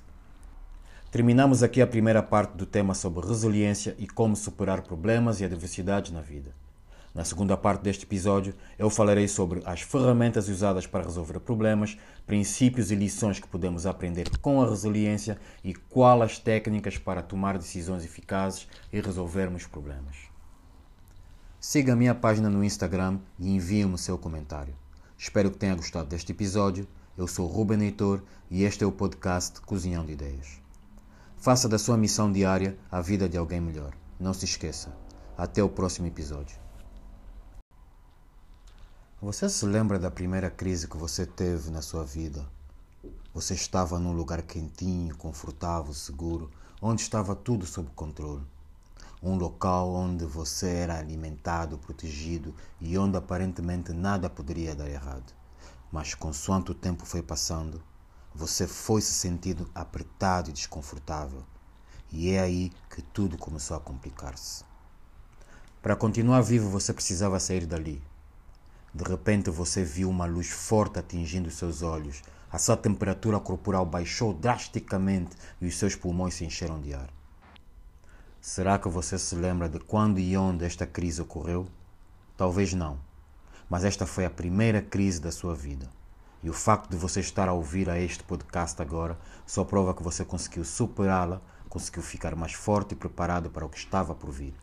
Terminamos 1.09 1.63
aqui 1.63 1.81
a 1.81 1.87
primeira 1.87 2.21
parte 2.21 2.51
do 2.51 2.67
tema 2.67 2.93
sobre 2.93 3.27
resiliência 3.27 3.95
e 3.97 4.05
como 4.05 4.35
superar 4.35 4.83
problemas 4.83 5.41
e 5.41 5.45
adversidades 5.45 6.11
na 6.11 6.21
vida. 6.21 6.53
Na 7.13 7.25
segunda 7.25 7.57
parte 7.57 7.81
deste 7.81 8.05
episódio, 8.05 8.53
eu 8.77 8.89
falarei 8.89 9.27
sobre 9.27 9.61
as 9.65 9.81
ferramentas 9.81 10.47
usadas 10.47 10.85
para 10.85 11.03
resolver 11.03 11.39
problemas, 11.39 11.97
princípios 12.25 12.91
e 12.91 12.95
lições 12.95 13.39
que 13.39 13.47
podemos 13.47 13.87
aprender 13.87 14.29
com 14.39 14.61
a 14.61 14.69
resiliência 14.69 15.39
e 15.63 15.73
quais 15.73 16.21
as 16.21 16.39
técnicas 16.39 16.97
para 16.97 17.23
tomar 17.23 17.57
decisões 17.57 18.05
eficazes 18.05 18.67
e 18.93 19.01
resolvermos 19.01 19.65
problemas. 19.65 20.29
Siga 21.59 21.93
a 21.93 21.95
minha 21.95 22.13
página 22.13 22.49
no 22.49 22.63
Instagram 22.63 23.19
e 23.37 23.49
envie-me 23.49 23.97
seu 23.97 24.17
comentário. 24.17 24.75
Espero 25.17 25.51
que 25.51 25.57
tenha 25.57 25.75
gostado 25.75 26.07
deste 26.07 26.31
episódio. 26.31 26.87
Eu 27.17 27.27
sou 27.27 27.47
Ruben 27.47 27.81
Heitor 27.81 28.23
e 28.49 28.63
este 28.63 28.83
é 28.83 28.87
o 28.87 28.91
podcast 28.91 29.59
Cozinhando 29.61 30.11
Ideias. 30.11 30.61
Faça 31.37 31.67
da 31.67 31.77
sua 31.77 31.97
missão 31.97 32.31
diária 32.31 32.77
a 32.89 33.01
vida 33.01 33.27
de 33.27 33.37
alguém 33.37 33.59
melhor. 33.59 33.93
Não 34.19 34.33
se 34.33 34.45
esqueça. 34.45 34.95
Até 35.37 35.61
o 35.61 35.69
próximo 35.69 36.07
episódio. 36.07 36.68
Você 39.21 39.49
se 39.49 39.65
lembra 39.65 39.99
da 39.99 40.09
primeira 40.09 40.49
crise 40.49 40.87
que 40.87 40.95
você 40.95 41.25
teve 41.25 41.69
na 41.69 41.81
sua 41.81 42.05
vida? 42.05 42.47
Você 43.33 43.53
estava 43.53 43.99
num 43.99 44.13
lugar 44.13 44.41
quentinho, 44.43 45.13
confortável, 45.17 45.93
seguro, 45.93 46.49
onde 46.81 47.01
estava 47.01 47.35
tudo 47.35 47.65
sob 47.65 47.89
controle. 47.93 48.47
Um 49.21 49.35
local 49.35 49.93
onde 49.93 50.23
você 50.23 50.69
era 50.69 50.97
alimentado, 50.97 51.77
protegido 51.77 52.55
e 52.79 52.97
onde 52.97 53.17
aparentemente 53.17 53.91
nada 53.91 54.29
poderia 54.29 54.73
dar 54.73 54.89
errado. 54.89 55.33
Mas 55.91 56.13
consoante 56.13 56.71
o 56.71 56.73
tempo 56.73 57.05
foi 57.05 57.21
passando, 57.21 57.83
você 58.33 58.65
foi 58.65 59.01
se 59.01 59.11
sentindo 59.11 59.69
apertado 59.75 60.49
e 60.49 60.53
desconfortável. 60.53 61.43
E 62.09 62.29
é 62.29 62.39
aí 62.39 62.71
que 62.89 63.01
tudo 63.01 63.37
começou 63.37 63.75
a 63.75 63.81
complicar-se. 63.81 64.63
Para 65.81 65.97
continuar 65.97 66.39
vivo, 66.39 66.69
você 66.69 66.93
precisava 66.93 67.37
sair 67.37 67.65
dali. 67.65 68.01
De 68.93 69.03
repente, 69.03 69.49
você 69.49 69.83
viu 69.83 70.09
uma 70.09 70.25
luz 70.25 70.49
forte 70.49 70.99
atingindo 70.99 71.51
seus 71.51 71.81
olhos. 71.81 72.21
A 72.51 72.57
sua 72.57 72.75
temperatura 72.75 73.39
corporal 73.39 73.85
baixou 73.85 74.33
drasticamente 74.33 75.35
e 75.61 75.67
os 75.67 75.77
seus 75.77 75.95
pulmões 75.95 76.33
se 76.33 76.45
encheram 76.45 76.81
de 76.81 76.93
ar. 76.93 77.09
Será 78.41 78.79
que 78.79 78.89
você 78.89 79.19
se 79.19 79.35
lembra 79.35 79.69
de 79.69 79.79
quando 79.79 80.19
e 80.19 80.35
onde 80.35 80.65
esta 80.65 80.87
crise 80.87 81.21
ocorreu? 81.21 81.67
Talvez 82.35 82.73
não, 82.73 82.97
mas 83.69 83.83
esta 83.83 84.05
foi 84.05 84.25
a 84.25 84.29
primeira 84.29 84.81
crise 84.81 85.19
da 85.19 85.31
sua 85.31 85.53
vida. 85.53 85.87
E 86.41 86.49
o 86.49 86.53
facto 86.53 86.89
de 86.89 86.95
você 86.95 87.19
estar 87.19 87.49
a 87.49 87.53
ouvir 87.53 87.89
a 87.89 87.99
este 87.99 88.23
podcast 88.23 88.81
agora 88.81 89.19
só 89.45 89.63
prova 89.65 89.93
que 89.93 90.01
você 90.01 90.23
conseguiu 90.23 90.63
superá-la, 90.63 91.41
conseguiu 91.67 92.01
ficar 92.01 92.33
mais 92.35 92.53
forte 92.53 92.93
e 92.93 92.95
preparado 92.95 93.49
para 93.49 93.65
o 93.65 93.69
que 93.69 93.77
estava 93.77 94.15
por 94.15 94.31
vir. 94.31 94.55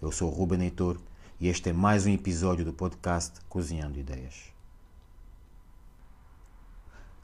Eu 0.00 0.10
sou 0.10 0.30
Ruben 0.30 0.62
Heitor 0.62 0.98
e 1.40 1.48
este 1.48 1.70
é 1.70 1.72
mais 1.72 2.06
um 2.06 2.10
episódio 2.10 2.64
do 2.64 2.72
podcast 2.72 3.40
Cozinhando 3.48 3.98
Ideias. 3.98 4.52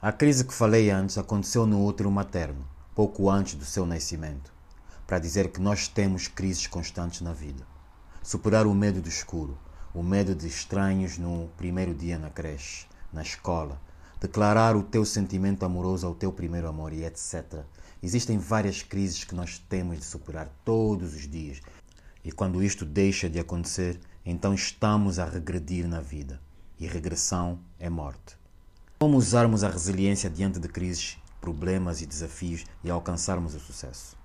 A 0.01 0.11
crise 0.11 0.43
que 0.43 0.53
falei 0.53 0.89
antes 0.89 1.17
aconteceu 1.17 1.65
no 1.65 1.85
útero 1.85 2.11
materno, 2.11 2.67
pouco 2.93 3.29
antes 3.29 3.55
do 3.55 3.63
seu 3.63 3.85
nascimento, 3.85 4.51
para 5.07 5.19
dizer 5.19 5.49
que 5.51 5.61
nós 5.61 5.87
temos 5.87 6.27
crises 6.27 6.67
constantes 6.67 7.21
na 7.21 7.31
vida. 7.31 7.65
Superar 8.21 8.67
o 8.67 8.75
medo 8.75 9.01
do 9.01 9.07
escuro, 9.07 9.57
o 9.93 10.03
medo 10.03 10.35
de 10.35 10.47
estranhos 10.47 11.17
no 11.17 11.47
primeiro 11.55 11.93
dia 11.93 12.19
na 12.19 12.29
creche, 12.29 12.85
na 13.13 13.21
escola, 13.21 13.79
declarar 14.19 14.75
o 14.75 14.83
teu 14.83 15.05
sentimento 15.05 15.63
amoroso 15.63 16.05
ao 16.05 16.13
teu 16.13 16.31
primeiro 16.33 16.67
amor 16.67 16.91
e 16.93 17.05
etc. 17.05 17.63
Existem 18.03 18.37
várias 18.37 18.81
crises 18.81 19.23
que 19.23 19.35
nós 19.35 19.57
temos 19.57 19.99
de 19.99 20.05
superar 20.05 20.49
todos 20.65 21.13
os 21.13 21.27
dias. 21.27 21.61
E 22.23 22.31
quando 22.31 22.63
isto 22.63 22.85
deixa 22.85 23.29
de 23.29 23.39
acontecer, 23.39 23.99
então 24.25 24.53
estamos 24.53 25.17
a 25.17 25.25
regredir 25.25 25.87
na 25.87 25.99
vida. 25.99 26.39
E 26.79 26.87
regressão 26.87 27.59
é 27.79 27.89
morte. 27.89 28.37
Como 28.99 29.17
usarmos 29.17 29.63
a 29.63 29.69
resiliência 29.69 30.29
diante 30.29 30.59
de 30.59 30.67
crises, 30.67 31.17
problemas 31.39 32.01
e 32.01 32.05
desafios 32.05 32.65
e 32.83 32.89
alcançarmos 32.89 33.55
o 33.55 33.59
sucesso? 33.59 34.15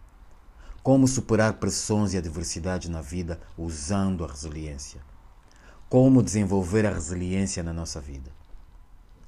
Como 0.83 1.09
superar 1.09 1.55
pressões 1.55 2.13
e 2.13 2.19
adversidades 2.19 2.89
na 2.89 3.01
vida 3.01 3.41
usando 3.57 4.25
a 4.25 4.29
resiliência? 4.29 5.01
Como 5.89 6.23
desenvolver 6.23 6.87
a 6.87 6.93
resiliência 6.93 7.63
na 7.63 7.73
nossa 7.73 8.01
vida? 8.01 8.31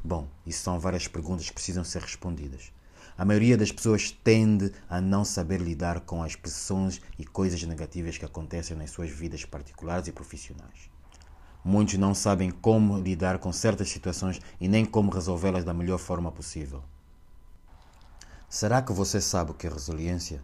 Bom, 0.05 0.29
isso 0.47 0.63
são 0.63 0.79
várias 0.79 1.09
perguntas 1.09 1.49
que 1.49 1.55
precisam 1.55 1.83
ser 1.83 2.03
respondidas. 2.03 2.73
A 3.19 3.25
maioria 3.25 3.57
das 3.57 3.73
pessoas 3.73 4.13
tende 4.13 4.73
a 4.89 5.01
não 5.01 5.25
saber 5.25 5.61
lidar 5.61 6.03
com 6.03 6.23
as 6.23 6.37
pressões 6.37 7.01
e 7.19 7.25
coisas 7.25 7.61
negativas 7.65 8.17
que 8.17 8.25
acontecem 8.25 8.77
nas 8.77 8.91
suas 8.91 9.11
vidas 9.11 9.45
particulares 9.45 10.07
e 10.07 10.13
profissionais. 10.13 10.89
Muitos 11.65 11.95
não 11.95 12.15
sabem 12.15 12.53
como 12.53 12.97
lidar 12.97 13.41
com 13.41 13.53
certas 13.53 13.89
situações 13.89 14.41
e 14.61 14.69
nem 14.69 14.85
como 14.85 15.11
resolvê-las 15.11 15.65
da 15.65 15.75
melhor 15.75 15.99
forma 15.99 16.31
possível. 16.31 16.81
Será 18.49 18.81
que 18.81 18.93
você 18.93 19.21
sabe 19.21 19.51
o 19.51 19.55
que 19.55 19.67
é 19.67 19.71
resiliência? 19.71 20.41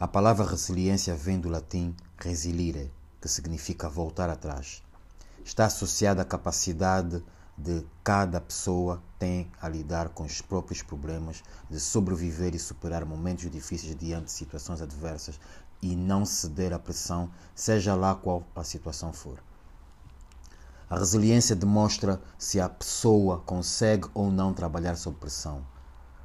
A 0.00 0.08
palavra 0.08 0.46
resiliência 0.46 1.14
vem 1.14 1.38
do 1.38 1.50
latim 1.50 1.94
resilire, 2.18 2.90
que 3.20 3.28
significa 3.28 3.90
voltar 3.90 4.30
atrás. 4.30 4.82
Está 5.44 5.66
associada 5.66 6.22
à 6.22 6.24
capacidade 6.24 7.22
de 7.56 7.84
cada 8.04 8.40
pessoa 8.40 9.02
tem 9.18 9.50
a 9.60 9.68
lidar 9.68 10.10
com 10.10 10.24
os 10.24 10.40
próprios 10.40 10.82
problemas, 10.82 11.42
de 11.70 11.80
sobreviver 11.80 12.54
e 12.54 12.58
superar 12.58 13.04
momentos 13.04 13.50
difíceis 13.50 13.96
diante 13.96 14.26
de 14.26 14.32
situações 14.32 14.82
adversas 14.82 15.40
e 15.80 15.96
não 15.96 16.24
ceder 16.24 16.72
à 16.72 16.78
pressão, 16.78 17.30
seja 17.54 17.94
lá 17.94 18.14
qual 18.14 18.42
a 18.54 18.62
situação 18.62 19.12
for. 19.12 19.42
A 20.88 20.98
resiliência 20.98 21.56
demonstra 21.56 22.22
se 22.38 22.60
a 22.60 22.68
pessoa 22.68 23.40
consegue 23.40 24.08
ou 24.14 24.30
não 24.30 24.54
trabalhar 24.54 24.96
sob 24.96 25.16
pressão. 25.18 25.64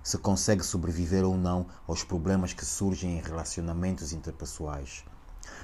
se 0.03 0.17
consegue 0.17 0.63
sobreviver 0.63 1.23
ou 1.23 1.37
não 1.37 1.67
aos 1.87 2.03
problemas 2.03 2.53
que 2.53 2.65
surgem 2.65 3.17
em 3.17 3.21
relacionamentos 3.21 4.13
interpessoais. 4.13 5.03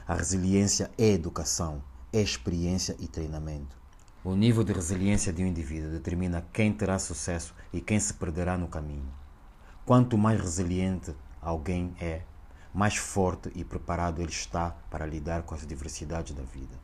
A 0.08 0.14
resiliência 0.14 0.92
é 0.98 1.08
educação, 1.10 1.84
é 2.14 2.22
experiência 2.22 2.96
e 3.00 3.08
treinamento. 3.08 3.77
O 4.28 4.36
nível 4.36 4.62
de 4.62 4.74
resiliência 4.74 5.32
de 5.32 5.42
um 5.42 5.48
indivíduo 5.48 5.90
determina 5.90 6.46
quem 6.52 6.74
terá 6.74 7.00
sucesso 7.00 7.56
e 7.72 7.80
quem 7.80 7.98
se 7.98 8.13
perderá 8.13 8.58
no 8.58 8.68
caminho. 8.68 9.08
Quanto 9.86 10.18
mais 10.18 10.38
resiliente 10.38 11.16
alguém 11.42 11.96
é, 11.98 12.24
mais 12.74 12.98
forte 12.98 13.50
e 13.56 13.63
preparado 13.63 14.22
ele 14.22 14.30
está 14.30 14.72
para 14.92 15.06
lidar 15.06 15.44
com 15.44 15.56
as 15.56 15.66
diversidades 15.66 16.36
da 16.36 16.44
vida. 16.44 16.76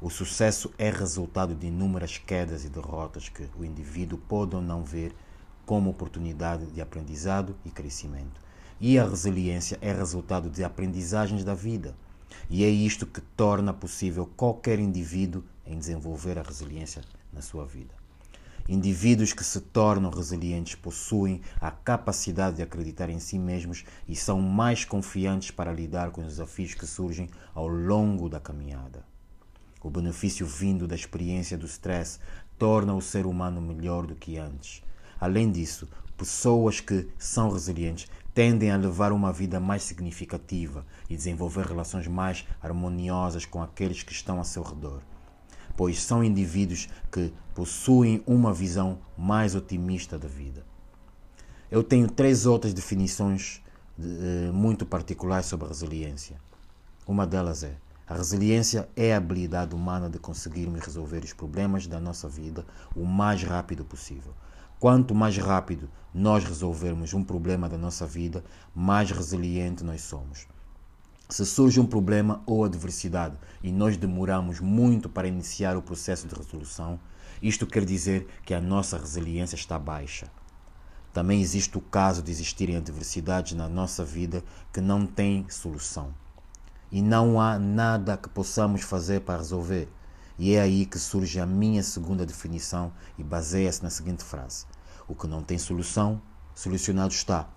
O 0.00 0.10
sucesso 0.10 0.74
é 0.76 0.90
resultado 0.90 1.54
de 1.54 1.68
inúmeras 1.68 2.18
quedas 2.18 2.64
e 2.64 2.68
derrotas 2.68 3.28
que 3.28 3.48
o 3.56 3.64
indivíduo 3.64 4.18
pode 4.18 4.56
ou 4.56 4.60
não 4.60 4.82
ver 4.82 5.14
como 5.64 5.90
oportunidade 5.90 6.66
de 6.66 6.80
aprendizado 6.80 7.54
e 7.64 7.70
crescimento. 7.70 8.40
E 8.80 8.98
a 8.98 9.08
resiliência 9.08 9.78
é 9.80 9.92
resultado 9.92 10.50
de 10.50 10.64
aprendizagens 10.64 11.44
da 11.44 11.54
vida. 11.54 11.94
E 12.50 12.64
é 12.64 12.68
isto 12.68 13.06
que 13.06 13.20
torna 13.20 13.72
possível 13.72 14.26
qualquer 14.36 14.80
indivíduo 14.80 15.44
em 15.66 15.78
desenvolver 15.78 16.38
a 16.38 16.42
resiliência 16.42 17.02
na 17.32 17.40
sua 17.40 17.64
vida. 17.66 17.94
Indivíduos 18.66 19.34
que 19.34 19.44
se 19.44 19.60
tornam 19.60 20.10
resilientes 20.10 20.74
possuem 20.74 21.42
a 21.60 21.70
capacidade 21.70 22.56
de 22.56 22.62
acreditar 22.62 23.10
em 23.10 23.20
si 23.20 23.38
mesmos 23.38 23.84
e 24.08 24.16
são 24.16 24.40
mais 24.40 24.86
confiantes 24.86 25.50
para 25.50 25.72
lidar 25.72 26.10
com 26.10 26.22
os 26.22 26.28
desafios 26.28 26.72
que 26.72 26.86
surgem 26.86 27.28
ao 27.54 27.68
longo 27.68 28.26
da 28.26 28.40
caminhada. 28.40 29.04
O 29.82 29.90
benefício 29.90 30.46
vindo 30.46 30.88
da 30.88 30.94
experiência 30.94 31.58
do 31.58 31.66
stress 31.66 32.18
torna 32.58 32.94
o 32.94 33.02
ser 33.02 33.26
humano 33.26 33.60
melhor 33.60 34.06
do 34.06 34.14
que 34.14 34.38
antes. 34.38 34.82
Além 35.20 35.52
disso, 35.52 35.86
pessoas 36.16 36.80
que 36.80 37.06
são 37.18 37.50
resilientes 37.50 38.08
tendem 38.32 38.70
a 38.70 38.76
levar 38.76 39.12
uma 39.12 39.30
vida 39.30 39.60
mais 39.60 39.82
significativa 39.82 40.86
e 41.10 41.16
desenvolver 41.16 41.66
relações 41.66 42.06
mais 42.06 42.46
harmoniosas 42.62 43.44
com 43.44 43.62
aqueles 43.62 44.02
que 44.02 44.12
estão 44.12 44.40
a 44.40 44.44
seu 44.44 44.62
redor, 44.62 45.02
pois 45.76 46.02
são 46.02 46.22
indivíduos 46.22 46.88
que 47.10 47.32
possuem 47.54 48.22
uma 48.26 48.52
visão 48.52 48.98
mais 49.16 49.54
otimista 49.54 50.18
da 50.18 50.28
vida. 50.28 50.64
Eu 51.70 51.82
tenho 51.82 52.10
três 52.10 52.46
outras 52.46 52.72
definições 52.72 53.62
de, 53.96 54.08
eh, 54.08 54.52
muito 54.52 54.84
particulares 54.86 55.46
sobre 55.46 55.66
a 55.66 55.68
resiliência. 55.68 56.36
Uma 57.06 57.26
delas 57.26 57.62
é 57.62 57.76
a 58.06 58.14
resiliência 58.14 58.86
é 58.94 59.14
a 59.14 59.16
habilidade 59.16 59.74
humana 59.74 60.10
de 60.10 60.18
conseguirmos 60.18 60.78
resolver 60.80 61.24
os 61.24 61.32
problemas 61.32 61.86
da 61.86 61.98
nossa 61.98 62.28
vida 62.28 62.66
o 62.94 63.06
mais 63.06 63.42
rápido 63.42 63.82
possível. 63.82 64.34
Quanto 64.78 65.14
mais 65.14 65.38
rápido 65.38 65.88
nós 66.12 66.44
resolvermos 66.44 67.14
um 67.14 67.24
problema 67.24 67.66
da 67.66 67.78
nossa 67.78 68.06
vida, 68.06 68.44
mais 68.74 69.10
resiliente 69.10 69.82
nós 69.82 70.02
somos. 70.02 70.46
Se 71.28 71.44
surge 71.46 71.80
um 71.80 71.86
problema 71.86 72.42
ou 72.46 72.64
adversidade 72.64 73.36
e 73.62 73.72
nós 73.72 73.96
demoramos 73.96 74.60
muito 74.60 75.08
para 75.08 75.26
iniciar 75.26 75.76
o 75.76 75.82
processo 75.82 76.28
de 76.28 76.34
resolução, 76.34 77.00
isto 77.42 77.66
quer 77.66 77.84
dizer 77.84 78.28
que 78.44 78.52
a 78.52 78.60
nossa 78.60 78.98
resiliência 78.98 79.56
está 79.56 79.78
baixa. 79.78 80.30
Também 81.12 81.40
existe 81.40 81.78
o 81.78 81.80
caso 81.80 82.22
de 82.22 82.30
existirem 82.30 82.76
adversidades 82.76 83.52
na 83.52 83.68
nossa 83.68 84.04
vida 84.04 84.44
que 84.72 84.80
não 84.80 85.06
têm 85.06 85.46
solução 85.48 86.12
e 86.94 87.02
não 87.02 87.40
há 87.40 87.58
nada 87.58 88.16
que 88.16 88.28
possamos 88.28 88.82
fazer 88.82 89.22
para 89.22 89.38
resolver. 89.38 89.88
E 90.38 90.54
é 90.54 90.60
aí 90.60 90.86
que 90.86 90.96
surge 90.96 91.40
a 91.40 91.46
minha 91.46 91.82
segunda 91.82 92.24
definição 92.24 92.92
e 93.18 93.24
baseia-se 93.24 93.82
na 93.82 93.90
seguinte 93.90 94.22
frase: 94.22 94.64
O 95.08 95.14
que 95.14 95.26
não 95.26 95.42
tem 95.42 95.58
solução, 95.58 96.22
solucionado 96.54 97.12
está. 97.12 97.48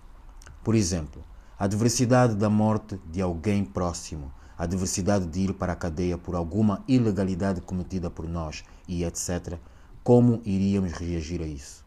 Por 0.64 0.74
exemplo, 0.74 1.24
a 1.58 1.64
adversidade 1.64 2.36
da 2.36 2.48
morte 2.48 3.00
de 3.10 3.20
alguém 3.20 3.64
próximo, 3.64 4.32
a 4.56 4.62
adversidade 4.62 5.26
de 5.26 5.40
ir 5.40 5.54
para 5.54 5.72
a 5.72 5.76
cadeia 5.76 6.16
por 6.16 6.36
alguma 6.36 6.84
ilegalidade 6.86 7.60
cometida 7.60 8.08
por 8.08 8.28
nós 8.28 8.62
e 8.86 9.02
etc. 9.02 9.58
Como 10.04 10.40
iríamos 10.44 10.92
reagir 10.92 11.42
a 11.42 11.46
isso? 11.46 11.84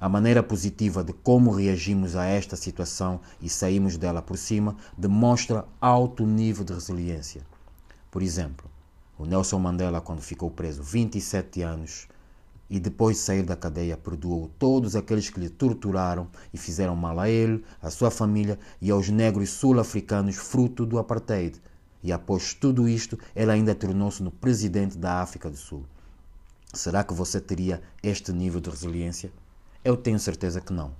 A 0.00 0.08
maneira 0.08 0.42
positiva 0.42 1.04
de 1.04 1.12
como 1.12 1.52
reagimos 1.52 2.16
a 2.16 2.24
esta 2.24 2.56
situação 2.56 3.20
e 3.40 3.48
saímos 3.48 3.96
dela 3.96 4.20
por 4.20 4.36
cima 4.36 4.76
demonstra 4.98 5.64
alto 5.80 6.26
nível 6.26 6.64
de 6.64 6.72
resiliência. 6.72 7.42
Por 8.10 8.20
exemplo, 8.20 8.68
o 9.16 9.24
Nelson 9.24 9.60
Mandela, 9.60 10.00
quando 10.00 10.22
ficou 10.22 10.50
preso 10.50 10.82
27 10.82 11.62
anos 11.62 12.08
e 12.72 12.80
depois 12.80 13.18
de 13.18 13.22
sair 13.22 13.42
da 13.42 13.54
cadeia, 13.54 13.98
perdoou 13.98 14.50
todos 14.58 14.96
aqueles 14.96 15.28
que 15.28 15.38
lhe 15.38 15.50
torturaram 15.50 16.26
e 16.54 16.56
fizeram 16.56 16.96
mal 16.96 17.20
a 17.20 17.28
ele, 17.28 17.62
à 17.82 17.90
sua 17.90 18.10
família 18.10 18.58
e 18.80 18.90
aos 18.90 19.10
negros 19.10 19.50
sul-africanos 19.50 20.36
fruto 20.36 20.86
do 20.86 20.98
apartheid. 20.98 21.60
E 22.02 22.10
após 22.10 22.54
tudo 22.54 22.88
isto, 22.88 23.18
ele 23.36 23.50
ainda 23.50 23.74
tornou-se 23.74 24.22
no 24.22 24.30
presidente 24.30 24.96
da 24.96 25.20
África 25.20 25.50
do 25.50 25.56
Sul. 25.58 25.84
Será 26.72 27.04
que 27.04 27.12
você 27.12 27.42
teria 27.42 27.82
este 28.02 28.32
nível 28.32 28.58
de 28.58 28.70
resiliência? 28.70 29.30
Eu 29.84 29.94
tenho 29.94 30.18
certeza 30.18 30.58
que 30.58 30.72
não. 30.72 30.94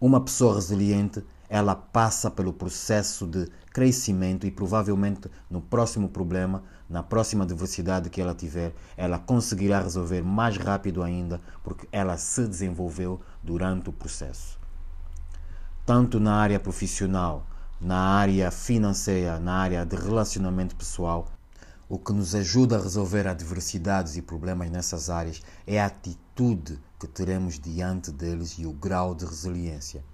Uma 0.00 0.20
pessoa 0.20 0.54
resiliente, 0.54 1.20
ela 1.50 1.74
passa 1.74 2.30
pelo 2.30 2.52
processo 2.52 3.26
de 3.26 3.48
crescimento 3.72 4.46
e 4.46 4.52
provavelmente 4.52 5.28
no 5.50 5.60
próximo 5.60 6.08
problema, 6.08 6.62
na 6.88 7.02
próxima 7.02 7.42
adversidade 7.42 8.08
que 8.08 8.20
ela 8.20 8.36
tiver, 8.36 8.72
ela 8.96 9.18
conseguirá 9.18 9.82
resolver 9.82 10.22
mais 10.22 10.56
rápido 10.56 11.02
ainda, 11.02 11.40
porque 11.64 11.88
ela 11.90 12.16
se 12.16 12.46
desenvolveu 12.46 13.20
durante 13.42 13.90
o 13.90 13.92
processo. 13.92 14.60
Tanto 15.84 16.20
na 16.20 16.36
área 16.36 16.60
profissional, 16.60 17.44
na 17.80 17.98
área 17.98 18.48
financeira, 18.52 19.40
na 19.40 19.54
área 19.54 19.84
de 19.84 19.96
relacionamento 19.96 20.76
pessoal, 20.76 21.26
o 21.88 21.98
que 21.98 22.12
nos 22.12 22.32
ajuda 22.32 22.78
a 22.78 22.82
resolver 22.82 23.26
adversidades 23.26 24.16
e 24.16 24.22
problemas 24.22 24.70
nessas 24.70 25.10
áreas 25.10 25.42
é 25.66 25.80
a 25.80 25.86
atitude 25.86 26.78
que 27.00 27.08
teremos 27.08 27.58
diante 27.58 28.12
deles 28.12 28.52
e 28.56 28.66
o 28.66 28.72
grau 28.72 29.16
de 29.16 29.24
resiliência. 29.24 30.04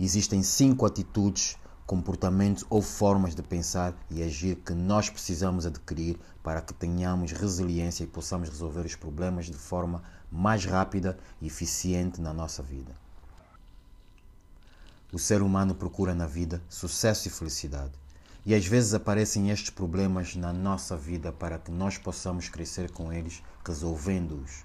Existem 0.00 0.44
cinco 0.44 0.86
atitudes, 0.86 1.56
comportamentos 1.84 2.64
ou 2.70 2.80
formas 2.80 3.34
de 3.34 3.42
pensar 3.42 3.94
e 4.08 4.22
agir 4.22 4.54
que 4.56 4.72
nós 4.72 5.10
precisamos 5.10 5.66
adquirir 5.66 6.16
para 6.40 6.60
que 6.60 6.72
tenhamos 6.72 7.32
resiliência 7.32 8.04
e 8.04 8.06
possamos 8.06 8.48
resolver 8.48 8.86
os 8.86 8.94
problemas 8.94 9.46
de 9.46 9.54
forma 9.54 10.02
mais 10.30 10.64
rápida 10.64 11.18
e 11.40 11.48
eficiente 11.48 12.20
na 12.20 12.32
nossa 12.32 12.62
vida. 12.62 12.94
O 15.10 15.18
ser 15.18 15.42
humano 15.42 15.74
procura 15.74 16.14
na 16.14 16.26
vida 16.26 16.62
sucesso 16.68 17.26
e 17.26 17.30
felicidade. 17.30 17.92
E 18.46 18.54
às 18.54 18.66
vezes 18.66 18.94
aparecem 18.94 19.50
estes 19.50 19.70
problemas 19.70 20.36
na 20.36 20.52
nossa 20.52 20.96
vida 20.96 21.32
para 21.32 21.58
que 21.58 21.72
nós 21.72 21.98
possamos 21.98 22.48
crescer 22.48 22.92
com 22.92 23.12
eles, 23.12 23.42
resolvendo-os. 23.66 24.64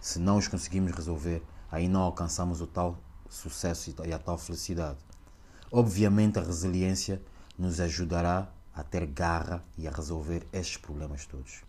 Se 0.00 0.18
não 0.18 0.38
os 0.38 0.48
conseguimos 0.48 0.92
resolver, 0.92 1.42
aí 1.70 1.86
não 1.86 2.00
alcançamos 2.00 2.62
o 2.62 2.66
tal 2.66 2.96
sucesso 3.30 3.94
e 4.04 4.12
a 4.12 4.18
tal 4.18 4.36
felicidade. 4.36 4.98
Obviamente, 5.72 6.38
a 6.38 6.42
resiliência 6.42 7.22
nos 7.56 7.80
ajudará 7.80 8.50
a 8.74 8.82
ter 8.82 9.06
garra 9.06 9.64
e 9.78 9.86
a 9.86 9.90
resolver 9.90 10.46
estes 10.52 10.76
problemas 10.76 11.24
todos. 11.24 11.62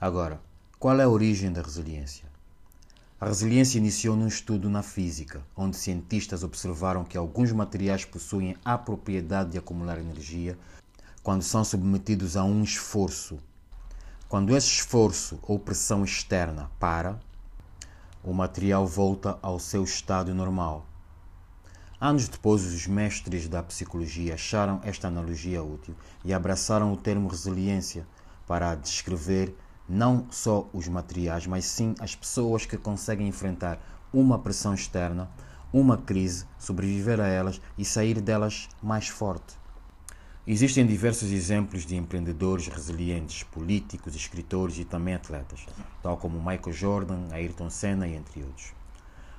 Agora, 0.00 0.40
qual 0.78 0.98
é 1.00 1.04
a 1.04 1.08
origem 1.08 1.52
da 1.52 1.60
resiliência? 1.60 2.32
A 3.20 3.26
resiliência 3.26 3.78
iniciou 3.78 4.16
num 4.16 4.28
estudo 4.28 4.70
na 4.70 4.82
física, 4.82 5.44
onde 5.56 5.76
cientistas 5.76 6.42
observaram 6.42 7.04
que 7.04 7.16
alguns 7.16 7.52
materiais 7.52 8.04
possuem 8.04 8.56
a 8.64 8.78
propriedade 8.78 9.52
de 9.52 9.58
acumular 9.58 9.98
energia 9.98 10.58
quando 11.22 11.42
são 11.42 11.64
submetidos 11.64 12.36
a 12.36 12.44
um 12.44 12.62
esforço 12.62 13.38
quando 14.34 14.56
esse 14.56 14.66
esforço 14.66 15.38
ou 15.42 15.60
pressão 15.60 16.04
externa 16.04 16.68
para, 16.80 17.20
o 18.24 18.32
material 18.32 18.86
volta 18.86 19.38
ao 19.42 19.58
seu 19.58 19.84
estado 19.84 20.34
normal. 20.34 20.86
Anos 22.00 22.26
depois, 22.26 22.64
os 22.64 22.86
mestres 22.86 23.48
da 23.48 23.62
psicologia 23.62 24.32
acharam 24.32 24.80
esta 24.82 25.08
analogia 25.08 25.62
útil 25.62 25.94
e 26.24 26.32
abraçaram 26.32 26.90
o 26.90 26.96
termo 26.96 27.28
resiliência 27.28 28.06
para 28.46 28.74
descrever 28.74 29.54
não 29.86 30.26
só 30.30 30.66
os 30.72 30.88
materiais, 30.88 31.46
mas 31.46 31.66
sim 31.66 31.94
as 32.00 32.16
pessoas 32.16 32.64
que 32.64 32.78
conseguem 32.78 33.28
enfrentar 33.28 33.78
uma 34.10 34.38
pressão 34.38 34.72
externa, 34.72 35.30
uma 35.70 35.98
crise, 35.98 36.46
sobreviver 36.58 37.20
a 37.20 37.26
elas 37.26 37.60
e 37.76 37.84
sair 37.84 38.22
delas 38.22 38.70
mais 38.82 39.08
forte. 39.08 39.63
Existem 40.46 40.86
diversos 40.86 41.32
exemplos 41.32 41.86
de 41.86 41.96
empreendedores 41.96 42.68
resilientes, 42.68 43.42
políticos, 43.44 44.14
escritores 44.14 44.78
e 44.78 44.84
também 44.84 45.14
atletas, 45.14 45.64
tal 46.02 46.18
como 46.18 46.38
Michael 46.38 46.70
Jordan, 46.70 47.28
Ayrton 47.30 47.70
Senna 47.70 48.06
e 48.06 48.14
entre 48.14 48.42
outros. 48.42 48.74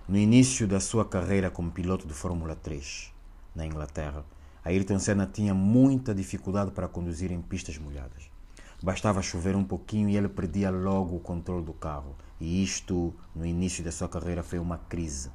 No 0.09 0.17
início 0.17 0.67
da 0.67 0.79
sua 0.79 1.05
carreira 1.05 1.51
como 1.51 1.69
piloto 1.69 2.07
de 2.07 2.13
Fórmula 2.15 2.55
3 2.55 3.13
na 3.53 3.67
Inglaterra, 3.67 4.25
Ayrton 4.63 4.97
Senna 4.97 5.29
tinha 5.31 5.53
muita 5.53 6.11
dificuldade 6.15 6.71
para 6.71 6.87
conduzir 6.87 7.31
em 7.31 7.39
pistas 7.39 7.77
molhadas. 7.77 8.23
Bastava 8.81 9.21
chover 9.21 9.55
um 9.55 9.63
pouquinho 9.63 10.09
e 10.09 10.17
ele 10.17 10.27
perdia 10.27 10.71
logo 10.71 11.15
o 11.15 11.19
controle 11.19 11.63
do 11.63 11.73
carro, 11.73 12.15
e 12.41 12.63
isto, 12.63 13.13
no 13.35 13.45
início 13.45 13.83
da 13.83 13.91
sua 13.91 14.09
carreira, 14.09 14.41
foi 14.41 14.57
uma 14.57 14.79
crise. 14.79 15.29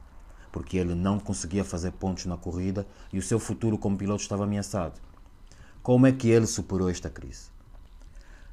porque 0.52 0.76
ele 0.76 0.94
não 0.94 1.18
conseguia 1.18 1.64
fazer 1.64 1.92
pontos 1.92 2.26
na 2.26 2.36
corrida 2.36 2.86
e 3.12 3.18
o 3.18 3.22
seu 3.22 3.38
futuro 3.38 3.78
como 3.78 3.96
piloto 3.96 4.22
estava 4.22 4.44
ameaçado. 4.44 5.00
Como 5.82 6.06
é 6.06 6.12
que 6.12 6.28
ele 6.28 6.46
superou 6.46 6.90
esta 6.90 7.08
crise? 7.08 7.48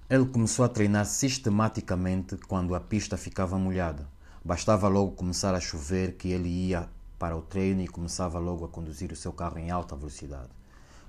Ele 0.10 0.26
começou 0.28 0.64
a 0.64 0.70
treinar 0.70 1.06
sistematicamente 1.06 2.38
quando 2.48 2.74
a 2.74 2.80
pista 2.80 3.18
ficava 3.18 3.60
molhada. 3.60 4.08
Bastava 4.46 4.88
logo 4.88 5.12
começar 5.12 5.54
a 5.54 5.60
chover 5.60 6.14
que 6.14 6.30
ele 6.30 6.48
ia 6.48 6.88
para 7.20 7.36
o 7.36 7.42
treino 7.42 7.82
e 7.82 7.88
começava 7.88 8.40
logo 8.40 8.64
a 8.64 8.70
conduzir 8.70 9.12
o 9.12 9.16
seu 9.16 9.34
carro 9.34 9.60
em 9.60 9.70
alta 9.70 9.94
velocidade. 9.94 10.48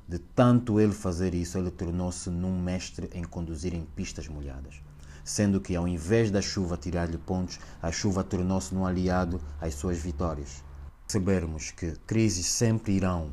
De 0.09 0.19
tanto 0.19 0.81
ele 0.81 0.93
fazer 0.93 1.35
isso, 1.35 1.57
ele 1.57 1.71
tornou-se 1.71 2.29
num 2.29 2.61
mestre 2.61 3.09
em 3.15 3.23
conduzir 3.23 3.73
em 3.73 3.85
pistas 3.85 4.27
molhadas. 4.27 4.83
Sendo 5.23 5.61
que, 5.61 5.77
ao 5.77 5.87
invés 5.87 6.33
da 6.33 6.43
chuva 6.43 6.77
tirar-lhe 6.77 7.19
pontos, 7.19 7.61
a 7.81 7.93
chuva 7.93 8.25
tornou-se 8.25 8.75
num 8.75 8.85
aliado 8.85 9.41
às 9.61 9.75
suas 9.75 9.99
vitórias. 9.99 10.65
Percebermos 11.07 11.71
que 11.71 11.93
crises 12.09 12.47
sempre 12.47 12.95
irão 12.95 13.33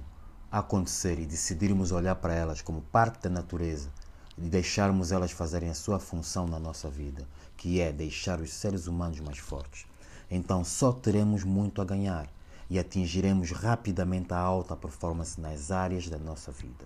acontecer 0.60 1.20
e 1.20 1.26
decidirmos 1.26 1.92
olhar 1.92 2.16
para 2.16 2.34
elas 2.34 2.62
como 2.62 2.82
parte 2.82 3.24
da 3.24 3.30
natureza 3.30 3.90
e 4.38 4.48
deixarmos 4.48 5.12
elas 5.12 5.32
fazerem 5.32 5.70
a 5.70 5.74
sua 5.74 6.00
função 6.00 6.48
na 6.48 6.58
nossa 6.58 6.90
vida, 6.90 7.28
que 7.58 7.82
é 7.82 7.92
deixar 7.92 8.40
os 8.40 8.54
seres 8.54 8.88
humanos 8.88 9.20
mais 9.20 9.38
fortes. 9.38 9.86
Então 10.32 10.64
só 10.64 10.94
teremos 10.94 11.44
muito 11.44 11.82
a 11.82 11.86
ganhar 11.86 12.30
e 12.70 12.80
atingiremos 12.80 13.52
rapidamente 13.52 14.34
a 14.34 14.40
alta 14.40 14.78
performance 14.78 15.40
nas 15.42 15.72
áreas 15.72 16.08
da 16.08 16.18
nossa 16.18 16.54
vida. 16.54 16.86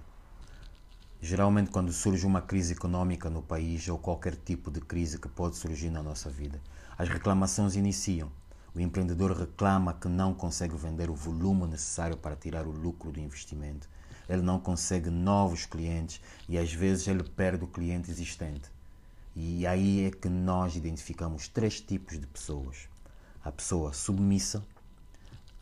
Geralmente, 1.21 1.69
quando 1.69 1.93
surge 1.93 2.25
uma 2.25 2.41
crise 2.41 2.73
econômica 2.73 3.29
no 3.29 3.43
país 3.43 3.88
ou 3.88 3.99
qualquer 3.99 4.36
tipo 4.36 4.71
de 4.71 4.82
crise 4.82 5.19
que 5.19 5.27
pode 5.27 5.58
surgir 5.58 5.91
na 5.91 6.01
nossa 6.01 6.29
vida, 6.29 6.60
as 6.97 7.08
reclamações 7.08 7.75
iniciam. 7.75 8.32
O 8.73 8.79
empreendedor 8.79 9.32
reclama 9.32 9.93
que 9.93 10.08
não 10.08 10.34
consegue 10.34 10.75
vender 10.75 11.10
o 11.10 11.15
volume 11.15 11.65
necessário 11.65 12.15
para 12.15 12.36
tirar 12.36 12.67
o 12.67 12.71
lucro 12.71 13.12
do 13.12 13.19
investimento. 13.19 13.89
Ele 14.27 14.43
não 14.43 14.60
consegue 14.60 15.10
novos 15.10 15.65
clientes 15.65 16.21
e 16.47 16.58
às 16.58 16.71
vezes 16.71 17.08
ele 17.08 17.23
perde 17.23 17.63
o 17.63 17.67
cliente 17.67 18.12
existente. 18.12 18.69
E 19.36 19.65
aí 19.65 20.05
é 20.05 20.12
que 20.12 20.29
nós 20.29 20.75
identificamos 20.75 21.47
três 21.47 21.82
tipos 21.82 22.19
de 22.19 22.27
pessoas: 22.27 22.88
a 23.43 23.51
pessoa 23.51 23.91
submissa, 23.91 24.63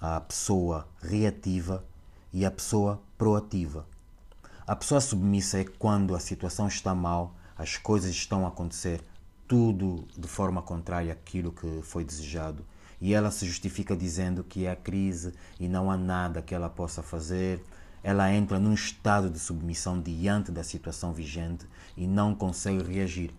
a 0.02 0.20
pessoa 0.20 0.88
reativa 1.02 1.86
e 2.34 2.46
a 2.46 2.52
pessoa 2.52 3.02
proativa. 3.18 3.88
A 4.66 4.76
pessoa 4.76 5.00
submissa 5.00 5.60
é 5.60 5.64
quando 5.64 6.14
a 6.14 6.20
situação 6.20 6.68
está 6.68 6.94
mal, 6.94 7.34
as 7.58 7.78
coisas 7.78 8.12
estão 8.12 8.46
a 8.46 8.50
acontecer 8.50 9.02
tudo 9.48 10.06
de 10.18 10.28
forma 10.28 10.62
contrária 10.62 11.14
àquilo 11.14 11.54
que 11.54 11.82
foi 11.82 12.04
desejado 12.04 12.66
e 13.00 13.14
ela 13.14 13.32
se 13.32 13.46
justifica 13.46 13.96
dizendo 13.96 14.44
que 14.44 14.66
é 14.66 14.72
a 14.72 14.76
crise 14.76 15.34
e 15.60 15.68
não 15.68 15.90
há 15.92 15.98
nada 15.98 16.42
que 16.42 16.56
ela 16.56 16.70
possa 16.70 17.02
fazer. 17.04 17.64
Ela 18.04 18.32
entra 18.34 18.60
num 18.60 18.74
estado 18.74 19.30
de 19.30 19.40
submissão 19.40 20.00
diante 20.00 20.52
da 20.52 20.64
situação 20.64 21.14
vigente 21.14 21.66
e 21.96 22.08
não 22.08 22.34
consegue 22.34 22.84
reagir 22.84 23.34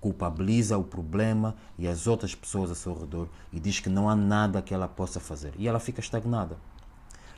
culpabiliza 0.00 0.76
o 0.76 0.84
problema 0.84 1.54
e 1.78 1.86
as 1.86 2.06
outras 2.06 2.34
pessoas 2.34 2.70
ao 2.70 2.76
seu 2.76 2.98
redor 2.98 3.28
e 3.52 3.60
diz 3.60 3.78
que 3.78 3.88
não 3.88 4.08
há 4.08 4.16
nada 4.16 4.62
que 4.62 4.74
ela 4.74 4.88
possa 4.88 5.20
fazer 5.20 5.52
e 5.56 5.68
ela 5.68 5.78
fica 5.78 6.00
estagnada. 6.00 6.56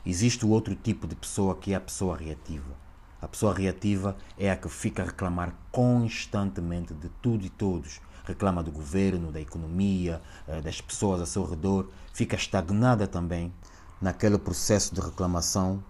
Existe 0.05 0.45
outro 0.45 0.75
tipo 0.75 1.07
de 1.07 1.15
pessoa 1.15 1.55
que 1.55 1.73
é 1.73 1.75
a 1.75 1.81
pessoa 1.81 2.17
reativa. 2.17 2.75
A 3.21 3.27
pessoa 3.27 3.53
reativa 3.53 4.17
é 4.37 4.51
a 4.51 4.55
que 4.55 4.67
fica 4.67 5.01
a 5.01 5.05
reclamar 5.05 5.53
constantemente 5.71 6.93
de 6.93 7.07
tudo 7.21 7.45
e 7.45 7.49
todos. 7.49 8.01
Reclama 8.23 8.63
do 8.63 8.71
governo, 8.71 9.31
da 9.31 9.41
economia, 9.41 10.21
eh, 10.47 10.61
das 10.61 10.79
pessoas 10.81 11.19
ao 11.19 11.25
seu 11.25 11.43
redor. 11.45 11.89
Fica 12.13 12.35
estagnada 12.35 13.07
também 13.07 13.53
naquele 14.01 14.37
processo 14.37 14.93
de 14.93 15.01
reclamação, 15.01 15.83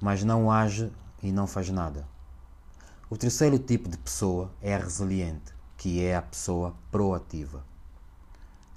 mas 0.00 0.24
não 0.24 0.50
age 0.50 0.90
e 1.22 1.32
não 1.32 1.46
faz 1.46 1.70
nada. 1.70 2.06
O 3.08 3.16
terceiro 3.16 3.58
tipo 3.58 3.88
de 3.88 3.96
pessoa 3.98 4.50
é 4.60 4.74
a 4.74 4.78
resiliente 4.78 5.54
que 5.76 6.02
é 6.02 6.16
a 6.16 6.22
pessoa 6.22 6.74
proativa. 6.90 7.64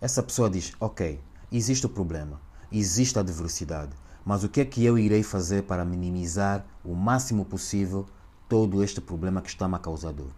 Essa 0.02 0.22
pessoa 0.22 0.50
diz: 0.50 0.74
Ok, 0.80 1.20
existe 1.52 1.86
o 1.86 1.90
problema, 1.90 2.40
existe 2.72 3.18
a 3.18 3.22
adversidade, 3.22 3.92
mas 4.24 4.44
o 4.44 4.50
que 4.50 4.62
é 4.62 4.66
que 4.66 4.84
eu 4.86 4.98
irei 4.98 5.24
fazer 5.24 5.64
para 5.64 5.86
minimizar 5.86 6.66
o 6.84 6.94
máximo 6.94 7.46
possível 7.46 8.06
todo 8.48 8.84
este 8.84 9.02
problema 9.02 9.42
que 9.42 9.50
está-me 9.50 9.76
a 9.76 9.80
causar 9.80 10.14
dor? 10.14 10.32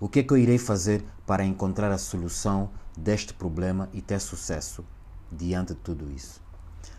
O 0.00 0.08
que 0.08 0.20
é 0.20 0.22
que 0.22 0.32
eu 0.32 0.38
irei 0.38 0.58
fazer 0.58 1.04
para 1.26 1.44
encontrar 1.44 1.90
a 1.90 1.98
solução 1.98 2.70
deste 2.96 3.34
problema 3.34 3.88
e 3.92 4.00
ter 4.00 4.20
sucesso 4.20 4.84
diante 5.30 5.74
de 5.74 5.80
tudo 5.80 6.10
isso? 6.10 6.40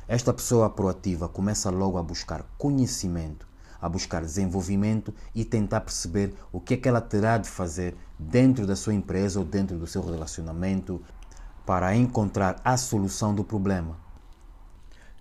Esta 0.08 0.34
pessoa 0.34 0.70
proativa 0.70 1.30
começa 1.30 1.70
logo 1.70 1.98
a 1.98 2.04
buscar 2.04 2.44
conhecimento 2.58 3.50
a 3.82 3.88
buscar 3.88 4.22
desenvolvimento 4.22 5.14
e 5.34 5.46
tentar 5.46 5.82
perceber 5.82 6.34
o 6.52 6.60
que 6.60 6.74
é 6.74 6.78
que 6.78 6.90
ela 6.90 7.02
terá 7.02 7.38
de 7.38 7.50
fazer 7.50 7.96
dentro 8.18 8.68
da 8.68 8.76
sua 8.76 8.94
empresa 8.94 9.40
ou 9.40 9.46
dentro 9.46 9.78
do 9.78 9.88
seu 9.88 10.04
relacionamento 10.04 11.02
para 11.66 11.96
encontrar 11.96 12.60
a 12.64 12.76
solução 12.76 13.34
do 13.34 13.44
problema. 13.44 13.98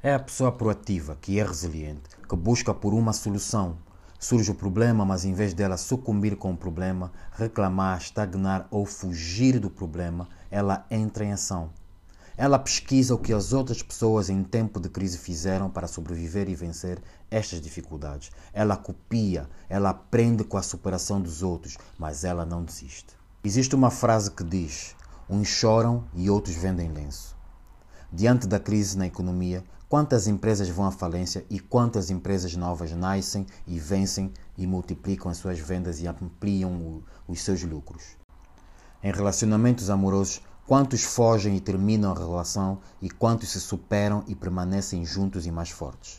É 0.03 0.15
a 0.15 0.19
pessoa 0.19 0.53
proativa, 0.53 1.17
que 1.21 1.39
é 1.39 1.45
resiliente, 1.45 2.03
que 2.29 2.37
busca 2.37 2.73
por 2.73 2.95
uma 2.95 3.13
solução. 3.13 3.77
Surge 4.21 4.51
o 4.51 4.55
problema, 4.55 5.05
mas 5.05 5.25
em 5.25 5.33
vez 5.33 5.55
dela 5.55 5.77
sucumbir 5.77 6.37
com 6.37 6.53
o 6.53 6.57
problema, 6.57 7.13
reclamar, 7.33 7.99
estagnar 7.99 8.67
ou 8.69 8.85
fugir 8.85 9.61
do 9.61 9.71
problema, 9.71 10.29
ela 10.51 10.85
entra 10.91 11.25
em 11.25 11.33
ação. 11.33 11.71
Ela 12.37 12.59
pesquisa 12.59 13.15
o 13.15 13.19
que 13.19 13.33
as 13.33 13.53
outras 13.53 13.83
pessoas 13.83 14.29
em 14.29 14.43
tempo 14.43 14.81
de 14.81 14.89
crise 14.89 15.19
fizeram 15.19 15.71
para 15.71 15.87
sobreviver 15.87 16.49
e 16.49 16.55
vencer 16.55 17.01
estas 17.31 17.61
dificuldades. 17.61 18.31
Ela 18.53 18.77
copia, 18.77 19.49
ela 19.69 19.91
aprende 19.91 20.43
com 20.43 20.57
a 20.57 20.63
superação 20.63 21.21
dos 21.21 21.43
outros, 21.43 21.77
mas 21.97 22.25
ela 22.25 22.45
não 22.45 22.65
desiste. 22.65 23.17
Existe 23.45 23.75
uma 23.75 23.91
frase 23.91 24.31
que 24.33 24.43
diz: 24.43 24.97
uns 25.31 25.47
choram 25.49 26.05
e 26.15 26.29
outros 26.29 26.57
vendem 26.57 26.93
lenço. 26.93 27.37
Diante 28.13 28.47
da 28.47 28.59
crise 28.59 28.97
na 28.97 29.07
economia, 29.07 29.63
quantas 29.89 30.27
empresas 30.27 30.69
vão 30.69 30.87
à 30.87 30.91
falência 30.91 31.45
e 31.49 31.59
quantas 31.59 32.11
empresas 32.11 32.55
novas 32.55 32.93
nascem 32.93 33.47
e 33.67 33.79
vencem 33.79 34.33
e 34.57 34.67
multiplicam 34.67 35.31
as 35.31 35.39
suas 35.39 35.59
vendas 35.59 36.01
e 36.01 36.07
ampliam 36.07 36.73
o, 36.73 37.05
os 37.27 37.41
seus 37.41 37.63
lucros? 37.63 38.17
Em 39.03 39.13
relacionamentos 39.13 39.91
amorosos, 39.91 40.43
Quantos 40.69 41.03
fogem 41.03 41.57
e 41.57 41.61
terminam 41.63 42.13
a 42.13 42.15
relação 42.15 42.79
e 43.01 43.09
quantos 43.09 43.49
se 43.53 43.59
superam 43.59 44.23
e 44.29 44.35
permanecem 44.35 45.03
juntos 45.03 45.47
e 45.47 45.51
mais 45.51 45.71
fortes? 45.71 46.19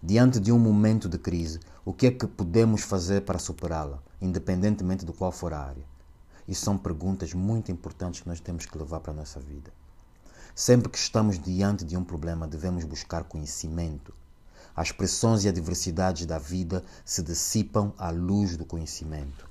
Diante 0.00 0.38
de 0.38 0.52
um 0.52 0.58
momento 0.60 1.08
de 1.08 1.18
crise, 1.18 1.58
o 1.84 1.92
que 1.92 2.06
é 2.06 2.12
que 2.12 2.28
podemos 2.28 2.82
fazer 2.82 3.22
para 3.22 3.40
superá-la, 3.40 4.00
independentemente 4.22 5.04
de 5.04 5.12
qual 5.12 5.32
for 5.32 5.52
a 5.52 5.58
área? 5.58 5.82
Isso 6.46 6.64
são 6.64 6.78
perguntas 6.78 7.34
muito 7.34 7.72
importantes 7.72 8.20
que 8.20 8.28
nós 8.28 8.38
temos 8.38 8.66
que 8.66 8.78
levar 8.78 9.00
para 9.00 9.10
a 9.10 9.16
nossa 9.16 9.40
vida. 9.40 9.72
Sempre 10.58 10.88
que 10.88 10.96
estamos 10.96 11.38
diante 11.38 11.84
de 11.84 11.98
um 11.98 12.02
problema, 12.02 12.48
devemos 12.48 12.82
buscar 12.82 13.24
conhecimento. 13.24 14.14
As 14.74 14.90
pressões 14.90 15.44
e 15.44 15.50
adversidades 15.50 16.24
da 16.24 16.38
vida 16.38 16.82
se 17.04 17.22
dissipam 17.22 17.92
à 17.98 18.08
luz 18.08 18.56
do 18.56 18.64
conhecimento. 18.64 19.46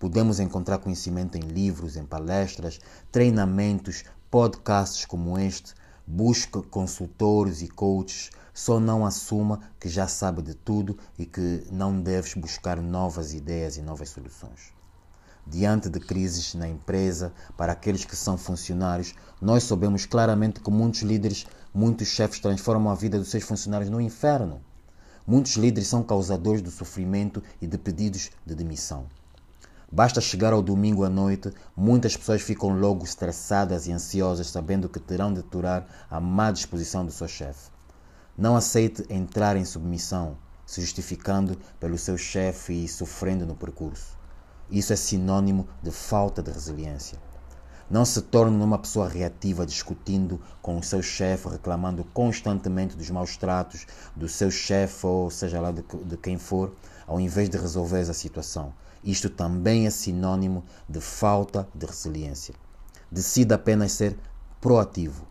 Podemos 0.00 0.40
encontrar 0.40 0.78
conhecimento 0.78 1.38
em 1.38 1.42
livros, 1.42 1.94
em 1.94 2.04
palestras, 2.04 2.80
treinamentos, 3.12 4.02
podcasts 4.28 5.06
como 5.06 5.38
este. 5.38 5.74
Busque 6.04 6.60
consultores 6.62 7.62
e 7.62 7.68
coaches. 7.68 8.30
Só 8.52 8.80
não 8.80 9.06
assuma 9.06 9.60
que 9.78 9.88
já 9.88 10.08
sabe 10.08 10.42
de 10.42 10.54
tudo 10.54 10.98
e 11.16 11.24
que 11.24 11.68
não 11.70 12.02
deves 12.02 12.34
buscar 12.34 12.82
novas 12.82 13.32
ideias 13.32 13.76
e 13.76 13.80
novas 13.80 14.08
soluções. 14.08 14.76
Diante 15.50 15.88
de 15.88 15.98
crises 15.98 16.54
na 16.54 16.68
empresa, 16.68 17.32
para 17.56 17.72
aqueles 17.72 18.04
que 18.04 18.14
são 18.14 18.36
funcionários, 18.36 19.14
nós 19.40 19.62
sabemos 19.62 20.04
claramente 20.04 20.60
que 20.60 20.70
muitos 20.70 21.00
líderes, 21.00 21.46
muitos 21.72 22.08
chefes 22.08 22.38
transformam 22.38 22.92
a 22.92 22.94
vida 22.94 23.18
dos 23.18 23.30
seus 23.30 23.44
funcionários 23.44 23.88
no 23.88 23.98
inferno. 23.98 24.60
Muitos 25.26 25.52
líderes 25.56 25.88
são 25.88 26.02
causadores 26.02 26.60
do 26.60 26.70
sofrimento 26.70 27.42
e 27.62 27.66
de 27.66 27.78
pedidos 27.78 28.30
de 28.44 28.54
demissão. 28.54 29.06
Basta 29.90 30.20
chegar 30.20 30.52
ao 30.52 30.60
domingo 30.60 31.02
à 31.02 31.08
noite, 31.08 31.50
muitas 31.74 32.14
pessoas 32.14 32.42
ficam 32.42 32.78
logo 32.78 33.02
estressadas 33.06 33.86
e 33.86 33.92
ansiosas, 33.92 34.48
sabendo 34.48 34.86
que 34.86 35.00
terão 35.00 35.32
de 35.32 35.40
aturar 35.40 35.86
a 36.10 36.20
má 36.20 36.50
disposição 36.50 37.06
do 37.06 37.10
seu 37.10 37.26
chefe. 37.26 37.70
Não 38.36 38.54
aceite 38.54 39.02
entrar 39.08 39.56
em 39.56 39.64
submissão, 39.64 40.36
se 40.66 40.82
justificando 40.82 41.56
pelo 41.80 41.96
seu 41.96 42.18
chefe 42.18 42.84
e 42.84 42.86
sofrendo 42.86 43.46
no 43.46 43.54
percurso. 43.54 44.17
Isso 44.70 44.92
é 44.92 44.96
sinônimo 44.96 45.66
de 45.82 45.90
falta 45.90 46.42
de 46.42 46.50
resiliência. 46.50 47.18
Não 47.90 48.04
se 48.04 48.20
torne 48.20 48.62
uma 48.62 48.78
pessoa 48.78 49.08
reativa 49.08 49.64
discutindo 49.64 50.38
com 50.60 50.76
o 50.76 50.82
seu 50.82 51.00
chefe, 51.00 51.48
reclamando 51.48 52.04
constantemente 52.12 52.94
dos 52.94 53.08
maus 53.08 53.38
tratos 53.38 53.86
do 54.14 54.28
seu 54.28 54.50
chefe 54.50 55.06
ou 55.06 55.30
seja 55.30 55.58
lá 55.58 55.72
de, 55.72 55.82
de 56.04 56.16
quem 56.18 56.36
for, 56.36 56.74
ao 57.06 57.18
invés 57.18 57.48
de 57.48 57.56
resolver 57.56 58.00
a 58.00 58.12
situação. 58.12 58.74
Isto 59.02 59.30
também 59.30 59.86
é 59.86 59.90
sinônimo 59.90 60.64
de 60.86 61.00
falta 61.00 61.66
de 61.74 61.86
resiliência. 61.86 62.54
Decida 63.10 63.54
apenas 63.54 63.92
ser 63.92 64.18
proativo. 64.60 65.24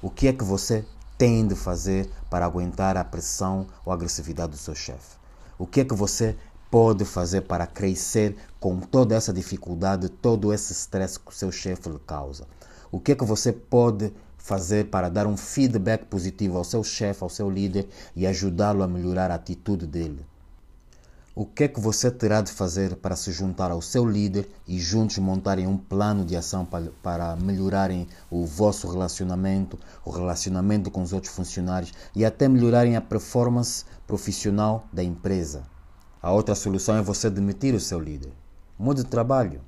O 0.00 0.10
que 0.10 0.26
é 0.26 0.32
que 0.32 0.42
você 0.42 0.84
tem 1.16 1.46
de 1.46 1.54
fazer 1.54 2.10
para 2.28 2.44
aguentar 2.44 2.96
a 2.96 3.04
pressão 3.04 3.68
ou 3.84 3.92
a 3.92 3.94
agressividade 3.94 4.50
do 4.50 4.58
seu 4.58 4.74
chefe? 4.74 5.16
O 5.56 5.68
que 5.68 5.82
é 5.82 5.84
que 5.84 5.94
você 5.94 6.36
pode 6.72 7.04
fazer 7.04 7.42
para 7.42 7.66
crescer 7.66 8.34
com 8.58 8.80
toda 8.80 9.14
essa 9.14 9.30
dificuldade, 9.30 10.08
todo 10.08 10.54
esse 10.54 10.72
stress 10.72 11.18
que 11.18 11.28
o 11.28 11.34
seu 11.34 11.52
chefe 11.52 11.90
lhe 11.90 11.98
causa? 11.98 12.46
O 12.90 12.98
que 12.98 13.12
é 13.12 13.14
que 13.14 13.26
você 13.26 13.52
pode 13.52 14.10
fazer 14.38 14.86
para 14.86 15.10
dar 15.10 15.26
um 15.26 15.36
feedback 15.36 16.06
positivo 16.06 16.56
ao 16.56 16.64
seu 16.64 16.82
chefe, 16.82 17.22
ao 17.22 17.28
seu 17.28 17.50
líder 17.50 17.86
e 18.16 18.26
ajudá-lo 18.26 18.82
a 18.82 18.88
melhorar 18.88 19.30
a 19.30 19.34
atitude 19.34 19.86
dele? 19.86 20.24
O 21.34 21.44
que 21.44 21.64
é 21.64 21.68
que 21.68 21.78
você 21.78 22.10
terá 22.10 22.40
de 22.40 22.50
fazer 22.50 22.96
para 22.96 23.16
se 23.16 23.32
juntar 23.32 23.70
ao 23.70 23.82
seu 23.82 24.06
líder 24.06 24.48
e 24.66 24.80
juntos 24.80 25.18
montarem 25.18 25.66
um 25.66 25.76
plano 25.76 26.24
de 26.24 26.34
ação 26.34 26.66
para, 27.02 27.36
melhorarem 27.36 28.08
o 28.30 28.46
vosso 28.46 28.90
relacionamento, 28.90 29.78
o 30.06 30.10
relacionamento 30.10 30.90
com 30.90 31.02
os 31.02 31.12
outros 31.12 31.34
funcionários 31.34 31.92
e 32.16 32.24
até 32.24 32.48
melhorarem 32.48 32.96
a 32.96 33.00
performance 33.02 33.84
profissional 34.06 34.86
da 34.90 35.04
empresa? 35.04 35.70
A 36.22 36.30
outra 36.30 36.54
solução 36.54 36.96
é 36.96 37.02
você 37.02 37.28
demitir 37.28 37.74
o 37.74 37.80
seu 37.80 37.98
líder. 37.98 38.30
Mude 38.78 39.02
de 39.02 39.10
trabalho. 39.10 39.60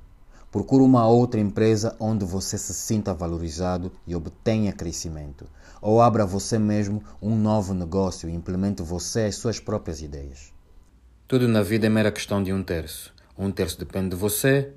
Procure 0.49 0.85
uma 0.85 1.05
outra 1.05 1.37
empresa 1.37 1.97
onde 1.99 2.23
você 2.23 2.57
se 2.57 2.73
sinta 2.73 3.13
valorizado 3.13 3.91
e 4.07 4.15
obtenha 4.15 4.71
crescimento. 4.71 5.49
Ou 5.81 6.01
abra 6.01 6.25
você 6.25 6.57
mesmo 6.57 7.03
um 7.21 7.35
novo 7.35 7.73
negócio 7.73 8.29
e 8.29 8.33
implemente 8.33 8.81
você 8.81 9.23
as 9.23 9.35
suas 9.35 9.59
próprias 9.59 10.01
ideias. 10.01 10.53
Tudo 11.27 11.45
na 11.45 11.61
vida 11.61 11.87
é 11.87 11.89
mera 11.89 12.09
questão 12.09 12.41
de 12.41 12.53
um 12.53 12.63
terço. 12.63 13.13
Um 13.37 13.51
terço 13.51 13.77
depende 13.77 14.11
de 14.11 14.15
você, 14.15 14.71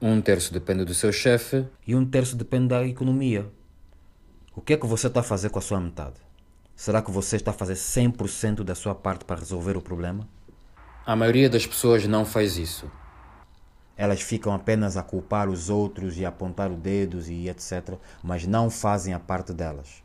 um 0.00 0.20
terço 0.20 0.52
depende 0.52 0.84
do 0.84 0.94
seu 0.94 1.12
chefe 1.12 1.66
e 1.84 1.96
um 1.96 2.06
terço 2.06 2.36
depende 2.36 2.68
da 2.68 2.86
economia. 2.86 3.50
O 4.54 4.60
que 4.60 4.74
é 4.74 4.76
que 4.76 4.86
você 4.86 5.08
está 5.08 5.18
a 5.18 5.24
fazer 5.24 5.50
com 5.50 5.58
a 5.58 5.62
sua 5.62 5.80
metade? 5.80 6.20
Será 6.76 7.02
que 7.02 7.10
você 7.10 7.34
está 7.34 7.50
a 7.50 7.54
fazer 7.54 7.74
100% 7.74 8.62
da 8.62 8.76
sua 8.76 8.94
parte 8.94 9.24
para 9.24 9.40
resolver 9.40 9.76
o 9.76 9.82
problema? 9.82 10.28
A 11.06 11.14
maioria 11.14 11.48
das 11.48 11.64
pessoas 11.64 12.04
não 12.04 12.24
faz 12.24 12.56
isso. 12.56 12.90
Elas 13.96 14.20
ficam 14.20 14.52
apenas 14.52 14.96
a 14.96 15.04
culpar 15.04 15.48
os 15.48 15.70
outros 15.70 16.18
e 16.18 16.26
apontar 16.26 16.68
os 16.68 16.80
dedos 16.80 17.28
e 17.28 17.48
etc., 17.48 17.94
mas 18.24 18.44
não 18.44 18.68
fazem 18.68 19.14
a 19.14 19.20
parte 19.20 19.52
delas. 19.52 20.02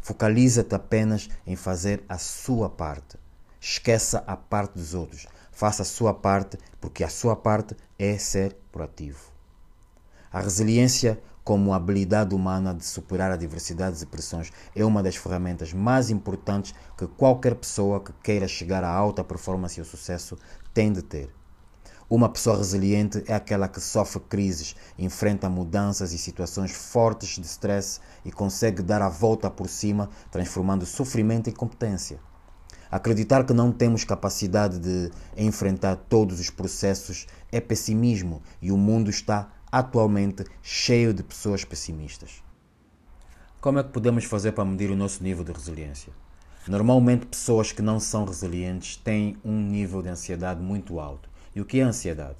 Focaliza-te 0.00 0.74
apenas 0.74 1.28
em 1.46 1.54
fazer 1.54 2.02
a 2.08 2.16
sua 2.16 2.70
parte. 2.70 3.18
Esqueça 3.60 4.24
a 4.26 4.38
parte 4.38 4.72
dos 4.72 4.94
outros. 4.94 5.26
Faça 5.52 5.82
a 5.82 5.84
sua 5.84 6.14
parte, 6.14 6.56
porque 6.80 7.04
a 7.04 7.10
sua 7.10 7.36
parte 7.36 7.76
é 7.98 8.16
ser 8.16 8.56
proativo. 8.72 9.20
A 10.32 10.40
resiliência, 10.40 11.20
como 11.48 11.72
habilidade 11.72 12.34
humana 12.34 12.74
de 12.74 12.84
superar 12.84 13.30
adversidades 13.30 14.02
e 14.02 14.06
pressões, 14.06 14.52
é 14.76 14.84
uma 14.84 15.02
das 15.02 15.16
ferramentas 15.16 15.72
mais 15.72 16.10
importantes 16.10 16.74
que 16.94 17.06
qualquer 17.06 17.54
pessoa 17.54 18.00
que 18.00 18.12
queira 18.22 18.46
chegar 18.46 18.84
a 18.84 18.92
alta 18.92 19.24
performance 19.24 19.78
e 19.78 19.80
ao 19.80 19.86
sucesso 19.86 20.36
tem 20.74 20.92
de 20.92 21.00
ter. 21.00 21.30
Uma 22.06 22.28
pessoa 22.28 22.58
resiliente 22.58 23.24
é 23.26 23.32
aquela 23.32 23.66
que 23.66 23.80
sofre 23.80 24.20
crises, 24.28 24.76
enfrenta 24.98 25.48
mudanças 25.48 26.12
e 26.12 26.18
situações 26.18 26.70
fortes 26.70 27.38
de 27.38 27.46
stress 27.46 27.98
e 28.26 28.30
consegue 28.30 28.82
dar 28.82 29.00
a 29.00 29.08
volta 29.08 29.48
por 29.48 29.70
cima, 29.70 30.10
transformando 30.30 30.84
sofrimento 30.84 31.48
em 31.48 31.54
competência. 31.54 32.20
Acreditar 32.90 33.44
que 33.44 33.54
não 33.54 33.72
temos 33.72 34.04
capacidade 34.04 34.78
de 34.78 35.10
enfrentar 35.34 35.96
todos 35.96 36.40
os 36.40 36.50
processos 36.50 37.26
é 37.50 37.58
pessimismo 37.58 38.42
e 38.60 38.70
o 38.70 38.76
mundo 38.76 39.08
está 39.08 39.48
atualmente 39.70 40.44
cheio 40.62 41.12
de 41.12 41.22
pessoas 41.22 41.64
pessimistas. 41.64 42.42
Como 43.60 43.78
é 43.78 43.82
que 43.82 43.90
podemos 43.90 44.24
fazer 44.24 44.52
para 44.52 44.64
medir 44.64 44.90
o 44.90 44.96
nosso 44.96 45.22
nível 45.22 45.44
de 45.44 45.52
resiliência? 45.52 46.12
Normalmente, 46.66 47.26
pessoas 47.26 47.72
que 47.72 47.82
não 47.82 47.98
são 47.98 48.24
resilientes 48.24 48.96
têm 48.96 49.36
um 49.44 49.60
nível 49.60 50.02
de 50.02 50.08
ansiedade 50.08 50.60
muito 50.60 51.00
alto. 51.00 51.28
E 51.54 51.60
o 51.60 51.64
que 51.64 51.80
é 51.80 51.82
ansiedade? 51.82 52.36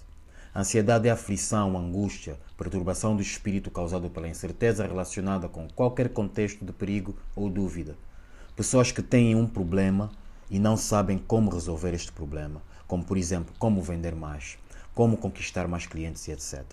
Ansiedade 0.54 1.08
é 1.08 1.10
aflição, 1.10 1.76
angústia, 1.76 2.38
perturbação 2.56 3.14
do 3.14 3.22
espírito 3.22 3.70
causada 3.70 4.08
pela 4.08 4.28
incerteza 4.28 4.86
relacionada 4.86 5.48
com 5.48 5.68
qualquer 5.68 6.08
contexto 6.10 6.64
de 6.64 6.72
perigo 6.72 7.16
ou 7.36 7.50
dúvida. 7.50 7.96
Pessoas 8.56 8.90
que 8.90 9.02
têm 9.02 9.34
um 9.34 9.46
problema 9.46 10.10
e 10.50 10.58
não 10.58 10.76
sabem 10.76 11.18
como 11.18 11.50
resolver 11.50 11.94
este 11.94 12.10
problema, 12.10 12.62
como 12.86 13.04
por 13.04 13.16
exemplo, 13.16 13.54
como 13.58 13.82
vender 13.82 14.14
mais, 14.14 14.58
como 14.94 15.16
conquistar 15.16 15.68
mais 15.68 15.86
clientes 15.86 16.26
e 16.26 16.32
etc. 16.32 16.64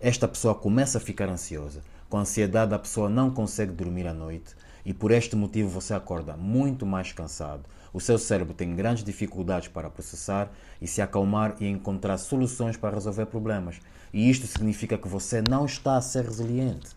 Esta 0.00 0.28
pessoa 0.28 0.54
começa 0.54 0.98
a 0.98 1.00
ficar 1.00 1.28
ansiosa. 1.28 1.82
Com 2.08 2.18
ansiedade, 2.18 2.74
a 2.74 2.78
pessoa 2.78 3.08
não 3.08 3.30
consegue 3.30 3.72
dormir 3.72 4.06
à 4.06 4.14
noite 4.14 4.54
e 4.84 4.92
por 4.92 5.10
este 5.10 5.34
motivo 5.34 5.68
você 5.68 5.94
acorda 5.94 6.36
muito 6.36 6.84
mais 6.84 7.12
cansado. 7.12 7.62
O 7.92 8.00
seu 8.00 8.18
cérebro 8.18 8.54
tem 8.54 8.74
grandes 8.74 9.04
dificuldades 9.04 9.68
para 9.68 9.88
processar 9.88 10.50
e 10.82 10.86
se 10.86 11.00
acalmar 11.00 11.56
e 11.60 11.66
encontrar 11.66 12.18
soluções 12.18 12.76
para 12.76 12.94
resolver 12.94 13.26
problemas. 13.26 13.80
E 14.12 14.28
isto 14.28 14.46
significa 14.46 14.98
que 14.98 15.08
você 15.08 15.42
não 15.48 15.64
está 15.64 15.96
a 15.96 16.02
ser 16.02 16.24
resiliente. 16.24 16.90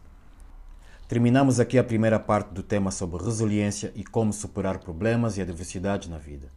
Terminamos 1.08 1.60
aqui 1.60 1.78
a 1.78 1.84
primeira 1.84 2.20
parte 2.20 2.50
do 2.50 2.62
tema 2.62 2.92
sobre 2.92 3.24
resiliência 3.24 3.94
e 3.96 4.04
como 4.04 4.34
superar 4.34 4.80
problemas 4.80 5.38
e 5.38 5.42
adversidades 5.42 6.10
na 6.10 6.18
vida. 6.18 6.52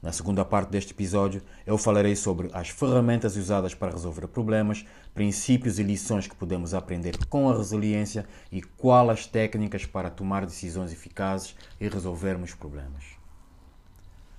Na 0.00 0.12
segunda 0.12 0.44
parte 0.44 0.70
deste 0.70 0.92
episódio, 0.92 1.42
eu 1.66 1.76
falarei 1.76 2.14
sobre 2.14 2.48
as 2.52 2.68
ferramentas 2.68 3.36
usadas 3.36 3.74
para 3.74 3.90
resolver 3.90 4.28
problemas, 4.28 4.86
princípios 5.12 5.80
e 5.80 5.82
lições 5.82 6.28
que 6.28 6.36
podemos 6.36 6.72
aprender 6.72 7.16
com 7.26 7.50
a 7.50 7.56
resiliência 7.56 8.24
e 8.52 8.62
quais 8.62 9.10
as 9.10 9.26
técnicas 9.26 9.84
para 9.86 10.08
tomar 10.08 10.46
decisões 10.46 10.92
eficazes 10.92 11.56
e 11.80 11.88
resolvermos 11.88 12.54
problemas. 12.54 13.18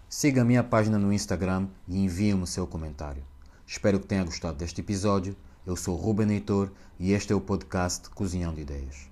Siga 0.08 0.44
a 0.44 0.46
minha 0.46 0.64
página 0.64 0.98
no 0.98 1.12
Instagram 1.12 1.68
e 1.88 2.00
envie-me 2.00 2.44
o 2.44 2.48
seu 2.48 2.66
comentário. 2.66 3.24
Espero 3.68 4.00
que 4.00 4.08
tenha 4.08 4.24
gostado 4.24 4.58
deste 4.58 4.80
episódio. 4.80 5.36
Eu 5.68 5.76
sou 5.76 5.96
Ruben 5.96 6.32
Heitor 6.32 6.72
e 6.98 7.12
este 7.12 7.34
é 7.34 7.36
o 7.36 7.42
podcast 7.42 8.10
Cozinhando 8.12 8.62
Ideias. 8.62 9.10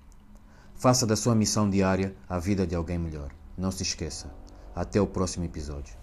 Faça 0.74 1.06
da 1.06 1.14
sua 1.14 1.34
missão 1.34 1.68
diária 1.68 2.16
a 2.26 2.38
vida 2.38 2.66
de 2.66 2.74
alguém 2.74 2.98
melhor. 2.98 3.30
Não 3.56 3.70
se 3.70 3.82
esqueça. 3.82 4.32
Até 4.74 5.00
o 5.00 5.06
próximo 5.06 5.44
episódio. 5.44 5.97